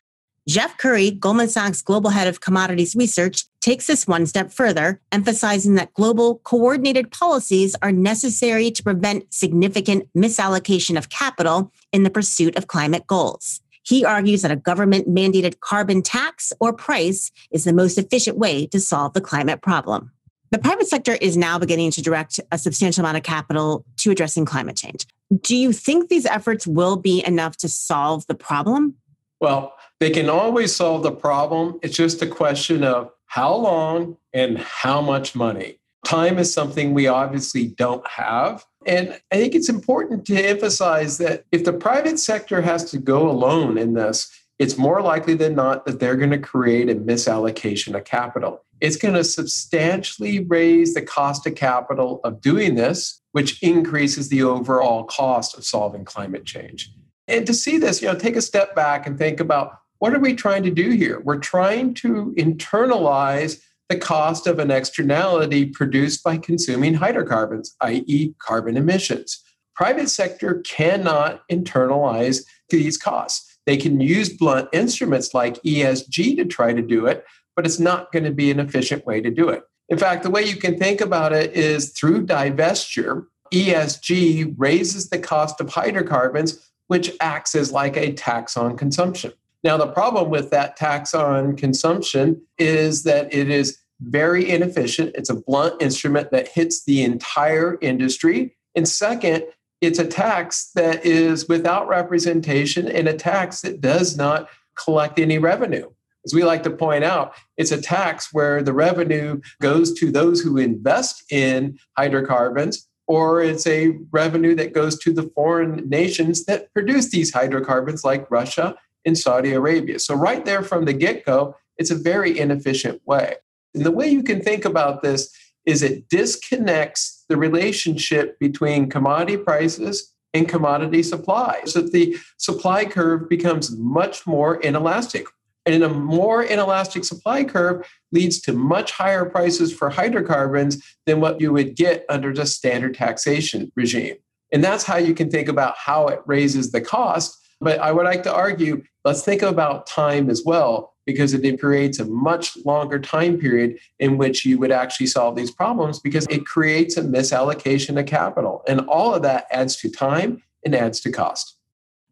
Jeff 0.47 0.77
Currie, 0.77 1.11
Goldman 1.11 1.49
Sachs 1.49 1.81
Global 1.81 2.09
Head 2.09 2.27
of 2.27 2.41
Commodities 2.41 2.95
Research, 2.95 3.45
takes 3.61 3.87
this 3.87 4.07
one 4.07 4.25
step 4.25 4.51
further, 4.51 5.01
emphasizing 5.11 5.75
that 5.75 5.93
global 5.93 6.39
coordinated 6.39 7.11
policies 7.11 7.75
are 7.81 7.91
necessary 7.91 8.71
to 8.71 8.83
prevent 8.83 9.31
significant 9.33 10.07
misallocation 10.15 10.97
of 10.97 11.09
capital 11.09 11.71
in 11.91 12.03
the 12.03 12.09
pursuit 12.09 12.55
of 12.57 12.67
climate 12.67 13.05
goals. 13.05 13.61
He 13.83 14.05
argues 14.05 14.41
that 14.43 14.51
a 14.51 14.55
government 14.55 15.07
mandated 15.09 15.59
carbon 15.59 16.01
tax 16.01 16.53
or 16.59 16.73
price 16.73 17.31
is 17.51 17.63
the 17.63 17.73
most 17.73 17.97
efficient 17.97 18.37
way 18.37 18.67
to 18.67 18.79
solve 18.79 19.13
the 19.13 19.21
climate 19.21 19.61
problem. 19.61 20.11
The 20.51 20.57
private 20.57 20.87
sector 20.87 21.13
is 21.13 21.37
now 21.37 21.59
beginning 21.59 21.91
to 21.91 22.01
direct 22.01 22.39
a 22.51 22.57
substantial 22.57 23.01
amount 23.01 23.17
of 23.17 23.23
capital 23.23 23.85
to 23.97 24.11
addressing 24.11 24.45
climate 24.45 24.77
change. 24.77 25.05
Do 25.41 25.55
you 25.55 25.71
think 25.71 26.09
these 26.09 26.25
efforts 26.25 26.65
will 26.65 26.95
be 26.97 27.23
enough 27.25 27.57
to 27.57 27.69
solve 27.69 28.25
the 28.27 28.33
problem? 28.33 28.95
Well, 29.39 29.73
they 29.99 30.09
can 30.09 30.29
always 30.29 30.75
solve 30.75 31.03
the 31.03 31.11
problem. 31.11 31.79
It's 31.81 31.97
just 31.97 32.21
a 32.21 32.27
question 32.27 32.83
of 32.83 33.11
how 33.25 33.55
long 33.55 34.17
and 34.33 34.57
how 34.57 35.01
much 35.01 35.35
money. 35.35 35.79
Time 36.05 36.37
is 36.37 36.53
something 36.53 36.93
we 36.93 37.07
obviously 37.07 37.67
don't 37.67 38.07
have. 38.07 38.65
And 38.85 39.19
I 39.31 39.35
think 39.35 39.55
it's 39.55 39.69
important 39.69 40.25
to 40.27 40.35
emphasize 40.35 41.17
that 41.17 41.43
if 41.51 41.65
the 41.65 41.73
private 41.73 42.19
sector 42.19 42.61
has 42.61 42.89
to 42.91 42.97
go 42.97 43.29
alone 43.29 43.77
in 43.77 43.93
this, 43.93 44.31
it's 44.57 44.77
more 44.77 45.01
likely 45.01 45.35
than 45.35 45.55
not 45.55 45.85
that 45.85 45.99
they're 45.99 46.15
going 46.15 46.31
to 46.31 46.39
create 46.39 46.89
a 46.89 46.95
misallocation 46.95 47.95
of 47.95 48.05
capital. 48.05 48.63
It's 48.81 48.95
going 48.95 49.13
to 49.13 49.23
substantially 49.25 50.39
raise 50.39 50.93
the 50.93 51.01
cost 51.01 51.45
of 51.45 51.55
capital 51.55 52.21
of 52.23 52.39
doing 52.39 52.75
this, 52.75 53.21
which 53.33 53.61
increases 53.61 54.29
the 54.29 54.43
overall 54.43 55.03
cost 55.03 55.57
of 55.57 55.65
solving 55.65 56.05
climate 56.05 56.45
change. 56.45 56.91
And 57.27 57.45
to 57.45 57.53
see 57.53 57.77
this, 57.77 58.01
you 58.01 58.07
know, 58.07 58.17
take 58.17 58.37
a 58.37 58.41
step 58.41 58.75
back 58.75 59.05
and 59.05 59.17
think 59.17 59.39
about 59.39 59.79
what 59.99 60.13
are 60.13 60.19
we 60.19 60.33
trying 60.33 60.63
to 60.63 60.71
do 60.71 60.91
here? 60.91 61.19
We're 61.19 61.37
trying 61.37 61.93
to 61.95 62.33
internalize 62.37 63.61
the 63.89 63.97
cost 63.97 64.47
of 64.47 64.59
an 64.59 64.71
externality 64.71 65.65
produced 65.65 66.23
by 66.23 66.37
consuming 66.37 66.93
hydrocarbons, 66.93 67.75
i.e., 67.81 68.33
carbon 68.39 68.77
emissions. 68.77 69.43
Private 69.75 70.09
sector 70.09 70.61
cannot 70.65 71.41
internalize 71.49 72.43
these 72.69 72.97
costs. 72.97 73.57
They 73.65 73.77
can 73.77 73.99
use 73.99 74.29
blunt 74.29 74.69
instruments 74.73 75.33
like 75.33 75.61
ESG 75.63 76.37
to 76.37 76.45
try 76.45 76.73
to 76.73 76.81
do 76.81 77.05
it, 77.05 77.25
but 77.55 77.65
it's 77.65 77.79
not 77.79 78.11
going 78.11 78.25
to 78.25 78.31
be 78.31 78.51
an 78.51 78.59
efficient 78.59 79.05
way 79.05 79.21
to 79.21 79.29
do 79.29 79.49
it. 79.49 79.63
In 79.89 79.97
fact, 79.97 80.23
the 80.23 80.29
way 80.29 80.43
you 80.43 80.55
can 80.55 80.77
think 80.77 81.01
about 81.01 81.33
it 81.33 81.53
is 81.53 81.91
through 81.91 82.25
divestiture, 82.25 83.25
ESG 83.51 84.53
raises 84.57 85.09
the 85.09 85.19
cost 85.19 85.59
of 85.59 85.69
hydrocarbons, 85.69 86.71
which 86.87 87.11
acts 87.19 87.55
as 87.55 87.71
like 87.71 87.97
a 87.97 88.13
tax 88.13 88.55
on 88.55 88.77
consumption. 88.77 89.33
Now, 89.63 89.77
the 89.77 89.87
problem 89.87 90.29
with 90.29 90.51
that 90.51 90.77
tax 90.77 91.13
on 91.13 91.55
consumption 91.55 92.41
is 92.57 93.03
that 93.03 93.33
it 93.33 93.49
is 93.49 93.77
very 94.01 94.49
inefficient. 94.49 95.15
It's 95.15 95.29
a 95.29 95.35
blunt 95.35 95.81
instrument 95.81 96.31
that 96.31 96.47
hits 96.47 96.85
the 96.85 97.03
entire 97.03 97.77
industry. 97.81 98.55
And 98.75 98.87
second, 98.87 99.43
it's 99.81 99.99
a 99.99 100.07
tax 100.07 100.71
that 100.75 101.05
is 101.05 101.47
without 101.47 101.87
representation 101.87 102.87
and 102.87 103.07
a 103.07 103.13
tax 103.13 103.61
that 103.61 103.81
does 103.81 104.15
not 104.15 104.49
collect 104.81 105.19
any 105.19 105.37
revenue. 105.37 105.89
As 106.25 106.33
we 106.33 106.43
like 106.43 106.63
to 106.63 106.69
point 106.69 107.03
out, 107.03 107.33
it's 107.57 107.71
a 107.71 107.81
tax 107.81 108.29
where 108.31 108.61
the 108.61 108.73
revenue 108.73 109.41
goes 109.61 109.93
to 109.99 110.11
those 110.11 110.41
who 110.41 110.57
invest 110.57 111.23
in 111.31 111.77
hydrocarbons, 111.97 112.87
or 113.07 113.41
it's 113.41 113.65
a 113.65 113.97
revenue 114.11 114.53
that 114.55 114.73
goes 114.73 114.99
to 114.99 115.13
the 115.13 115.29
foreign 115.33 115.87
nations 115.89 116.45
that 116.45 116.73
produce 116.73 117.09
these 117.09 117.33
hydrocarbons, 117.33 118.03
like 118.03 118.29
Russia 118.29 118.75
in 119.05 119.15
Saudi 119.15 119.53
Arabia. 119.53 119.99
So, 119.99 120.15
right 120.15 120.45
there 120.45 120.63
from 120.63 120.85
the 120.85 120.93
get 120.93 121.25
go, 121.25 121.55
it's 121.77 121.91
a 121.91 121.95
very 121.95 122.37
inefficient 122.37 123.01
way. 123.05 123.35
And 123.73 123.85
the 123.85 123.91
way 123.91 124.07
you 124.07 124.23
can 124.23 124.41
think 124.41 124.65
about 124.65 125.01
this 125.01 125.33
is 125.65 125.83
it 125.83 126.09
disconnects 126.09 127.25
the 127.29 127.37
relationship 127.37 128.39
between 128.39 128.89
commodity 128.89 129.37
prices 129.37 130.13
and 130.33 130.47
commodity 130.47 131.01
supply 131.01 131.61
so 131.65 131.81
the 131.81 132.15
supply 132.37 132.85
curve 132.85 133.27
becomes 133.29 133.75
much 133.77 134.27
more 134.27 134.57
inelastic. 134.61 135.25
And 135.65 135.75
in 135.75 135.83
a 135.83 135.89
more 135.89 136.43
inelastic 136.43 137.03
supply 137.03 137.43
curve 137.43 137.87
leads 138.11 138.39
to 138.41 138.53
much 138.53 138.91
higher 138.91 139.25
prices 139.25 139.73
for 139.73 139.89
hydrocarbons 139.89 140.81
than 141.05 141.19
what 141.19 141.41
you 141.41 141.51
would 141.53 141.75
get 141.75 142.05
under 142.09 142.31
just 142.31 142.55
standard 142.55 142.95
taxation 142.95 143.71
regime. 143.75 144.15
And 144.51 144.63
that's 144.63 144.83
how 144.83 144.97
you 144.97 145.13
can 145.13 145.29
think 145.29 145.47
about 145.47 145.75
how 145.77 146.07
it 146.07 146.21
raises 146.25 146.71
the 146.71 146.81
cost 146.81 147.38
but 147.61 147.79
I 147.79 147.91
would 147.91 148.05
like 148.05 148.23
to 148.23 148.33
argue 148.33 148.83
let's 149.05 149.23
think 149.23 149.41
about 149.41 149.87
time 149.87 150.29
as 150.29 150.43
well, 150.45 150.93
because 151.05 151.33
it 151.33 151.59
creates 151.59 151.99
a 151.99 152.05
much 152.05 152.57
longer 152.65 152.99
time 152.99 153.37
period 153.37 153.79
in 153.97 154.17
which 154.17 154.45
you 154.45 154.59
would 154.59 154.71
actually 154.71 155.07
solve 155.07 155.35
these 155.35 155.49
problems 155.49 155.99
because 155.99 156.27
it 156.27 156.45
creates 156.45 156.97
a 156.97 157.01
misallocation 157.01 157.99
of 157.99 158.05
capital. 158.05 158.63
And 158.67 158.81
all 158.81 159.15
of 159.15 159.23
that 159.23 159.47
adds 159.51 159.75
to 159.77 159.89
time 159.89 160.43
and 160.63 160.75
adds 160.75 160.99
to 161.01 161.11
cost. 161.11 161.55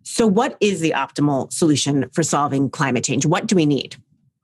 So, 0.04 0.26
what 0.26 0.58
is 0.62 0.80
the 0.80 0.92
optimal 0.92 1.52
solution 1.52 2.10
for 2.14 2.24
solving 2.24 2.70
climate 2.70 3.04
change? 3.04 3.26
What 3.26 3.46
do 3.46 3.56
we 3.56 3.66
need? 3.66 3.98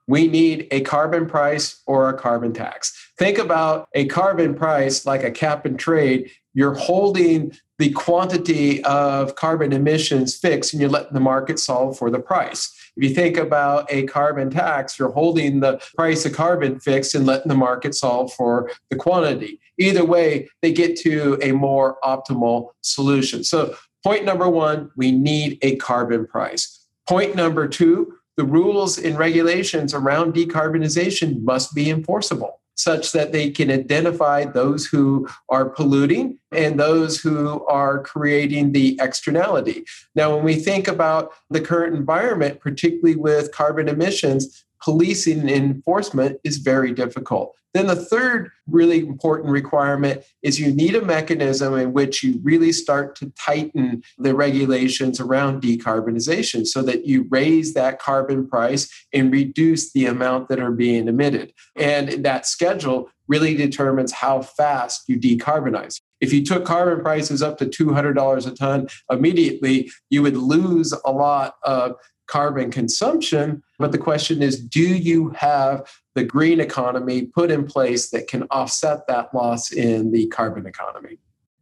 We 0.08 0.28
need 0.28 0.68
a 0.72 0.82
carbon 0.82 1.26
price 1.26 1.82
or 1.88 2.10
a 2.10 2.14
carbon 2.14 2.52
tax. 2.54 2.94
Think 3.18 3.38
about 3.38 3.88
a 3.94 4.06
carbon 4.06 4.54
price 4.54 5.06
like 5.06 5.24
a 5.24 5.32
cap 5.32 5.66
and 5.66 5.80
trade. 5.80 6.30
You're 6.54 6.76
holding 6.76 7.54
the 7.80 7.92
quantity 7.92 8.84
of 8.84 9.36
carbon 9.36 9.74
emissions 9.74 10.38
fixed 10.38 10.74
and 10.74 10.82
you're 10.82 10.90
letting 10.90 11.14
the 11.14 11.20
market 11.20 11.60
solve 11.60 11.98
for 11.98 12.10
the 12.10 12.20
price. 12.20 12.72
If 12.96 13.04
you 13.04 13.10
think 13.10 13.38
about 13.38 13.92
a 13.92 14.04
carbon 14.04 14.52
tax, 14.52 15.00
you're 15.00 15.12
holding 15.12 15.60
the 15.60 15.82
price 15.96 16.26
of 16.26 16.34
carbon 16.34 16.80
fixed 16.80 17.16
and 17.16 17.26
letting 17.26 17.50
the 17.50 17.56
market 17.56 17.96
solve 17.96 18.32
for 18.34 18.72
the 18.90 18.96
quantity. 18.96 19.60
Either 19.80 20.06
way, 20.06 20.50
they 20.62 20.72
get 20.72 20.96
to 20.98 21.40
a 21.42 21.52
more 21.52 21.98
optimal 22.04 22.70
solution. 22.82 23.44
So, 23.44 23.76
point 24.04 24.26
number 24.26 24.48
one, 24.48 24.92
we 24.96 25.12
need 25.12 25.58
a 25.64 25.76
carbon 25.78 26.28
price. 26.28 26.86
Point 27.08 27.36
number 27.36 27.68
two, 27.68 28.14
the 28.38 28.46
rules 28.46 28.98
and 28.98 29.18
regulations 29.18 29.94
around 29.94 30.34
decarbonization 30.34 31.42
must 31.42 31.74
be 31.74 31.90
enforceable 31.90 32.60
such 32.76 33.12
that 33.12 33.32
they 33.32 33.50
can 33.50 33.70
identify 33.70 34.46
those 34.46 34.86
who 34.86 35.28
are 35.50 35.70
polluting 35.70 36.38
and 36.52 36.80
those 36.80 37.20
who 37.20 37.66
are 37.66 38.02
creating 38.02 38.72
the 38.72 38.98
externality. 39.02 39.86
Now, 40.16 40.36
when 40.36 40.44
we 40.44 40.56
think 40.56 40.88
about 40.88 41.34
the 41.50 41.62
current 41.62 41.96
environment, 41.96 42.60
particularly 42.60 43.16
with 43.16 43.52
carbon 43.52 43.88
emissions, 43.88 44.66
policing 44.84 45.40
and 45.40 45.50
enforcement 45.50 46.40
is 46.44 46.58
very 46.58 46.92
difficult. 46.92 47.56
Then 47.74 47.88
the 47.88 47.96
third 47.96 48.52
really 48.68 49.00
important 49.00 49.50
requirement 49.50 50.24
is 50.44 50.60
you 50.60 50.72
need 50.72 50.96
a 50.96 51.02
mechanism 51.02 51.74
in 51.74 51.92
which 51.92 52.22
you 52.24 52.40
really 52.44 52.72
start 52.72 53.16
to 53.16 53.32
tighten 53.32 54.04
the 54.20 54.36
regulations 54.36 55.20
around 55.20 55.64
decarbonization 55.64 56.68
so 56.68 56.84
that 56.84 57.08
you 57.08 57.26
raise 57.32 57.74
that 57.74 58.00
carbon 58.00 58.48
price 58.48 58.90
and 59.12 59.32
reduce 59.32 59.92
the 59.92 60.06
amount 60.06 60.50
that 60.50 60.60
are 60.60 60.72
being 60.72 61.08
emitted. 61.08 61.52
And 61.76 62.24
that 62.24 62.46
schedule 62.46 63.10
really 63.28 63.56
determines 63.56 64.12
how 64.12 64.42
fast 64.42 65.04
you 65.08 65.20
decarbonize. 65.20 66.00
If 66.22 66.32
you 66.32 66.46
took 66.46 66.66
carbon 66.66 67.04
prices 67.04 67.42
up 67.42 67.58
to 67.58 67.66
$200 67.66 68.48
a 68.48 68.52
ton 68.52 68.88
immediately, 69.10 69.92
you 70.10 70.22
would 70.22 70.38
lose 70.38 70.94
a 71.06 71.12
lot 71.12 71.56
of 71.64 71.96
carbon 72.28 72.72
consumption. 72.72 73.64
But 73.80 73.92
the 73.92 73.98
question 73.98 74.42
is 74.42 74.60
do 74.60 74.82
you 74.82 75.30
have 75.32 75.92
the 76.16 76.24
green 76.24 76.60
economy 76.60 77.24
put 77.24 77.52
in 77.52 77.66
place 77.66 78.10
that 78.12 78.28
can 78.28 78.44
offset 78.52 79.08
that 79.08 79.34
loss 79.34 79.72
in 79.72 80.12
the 80.12 80.28
carbon 80.28 80.66
economy? 80.66 81.20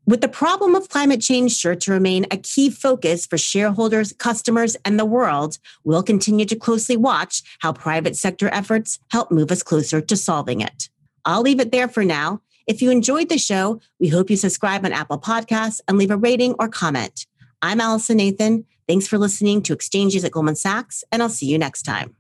With 0.08 0.21
the 0.21 0.28
problem 0.28 0.74
of 0.74 0.89
climate 0.89 1.21
change 1.21 1.56
sure 1.56 1.76
to 1.76 1.91
remain 1.91 2.26
a 2.32 2.38
key 2.38 2.69
focus 2.69 3.28
for 3.28 3.38
shareholders, 3.38 4.13
customers, 4.13 4.76
and 4.84 5.00
the 5.00 5.06
world, 5.06 5.58
we'll 5.84 6.04
continue 6.04 6.45
to 6.45 6.56
closely 6.56 6.97
watch 6.97 7.43
how 7.60 7.71
private 7.71 8.15
sector 8.15 8.50
efforts 8.50 9.00
help 9.12 9.32
move 9.32 9.52
us 9.52 9.62
closer 9.62 10.02
to 10.02 10.17
solving 10.17 10.60
it. 10.60 10.89
I'll 11.24 11.41
leave 11.41 11.60
it 11.60 11.71
there 11.71 11.88
for 11.88 12.04
now. 12.04 12.41
If 12.65 12.82
you 12.82 12.89
enjoyed 12.89 13.30
the 13.30 13.38
show, 13.38 13.80
we 14.00 14.08
hope 14.08 14.30
you 14.30 14.38
subscribe 14.38 14.86
on 14.86 14.91
Apple 14.91 15.19
Podcasts 15.19 15.82
and 15.88 15.97
leave 15.97 16.12
a 16.12 16.17
rating 16.17 16.56
or 16.58 16.67
comment. 16.67 17.28
I'm 17.62 17.80
Allison 17.80 18.17
Nathan. 18.17 18.65
Thanks 18.92 19.08
for 19.08 19.18
listening 19.18 19.62
to 19.62 19.72
Exchanges 19.72 20.26
at 20.26 20.34
Goldman 20.34 20.58
Sachs, 20.58 21.06
and 21.14 21.24
I'll 21.24 21.30
see 21.30 21.46
you 21.46 21.58
next 21.58 21.84
time. 21.84 22.14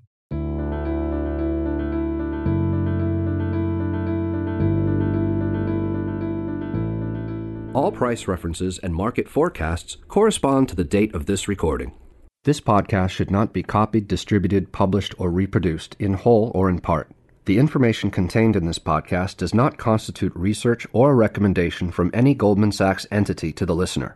All 7.73 7.91
price 7.91 8.25
references 8.25 8.79
and 8.79 8.95
market 8.95 9.27
forecasts 9.27 9.97
correspond 10.07 10.69
to 10.69 10.77
the 10.77 10.85
date 10.85 11.13
of 11.13 11.25
this 11.25 11.49
recording. 11.49 11.91
This 12.45 12.61
podcast 12.61 13.09
should 13.09 13.31
not 13.31 13.51
be 13.51 13.63
copied, 13.63 14.07
distributed, 14.07 14.71
published, 14.71 15.13
or 15.17 15.29
reproduced 15.29 15.97
in 15.99 16.13
whole 16.13 16.53
or 16.55 16.69
in 16.69 16.79
part. 16.79 17.11
The 17.43 17.59
information 17.59 18.11
contained 18.11 18.55
in 18.55 18.65
this 18.65 18.79
podcast 18.79 19.35
does 19.35 19.53
not 19.53 19.77
constitute 19.77 20.31
research 20.37 20.87
or 20.93 21.11
a 21.11 21.15
recommendation 21.15 21.91
from 21.91 22.11
any 22.13 22.33
Goldman 22.33 22.71
Sachs 22.71 23.05
entity 23.11 23.51
to 23.51 23.65
the 23.65 23.75
listener. 23.75 24.15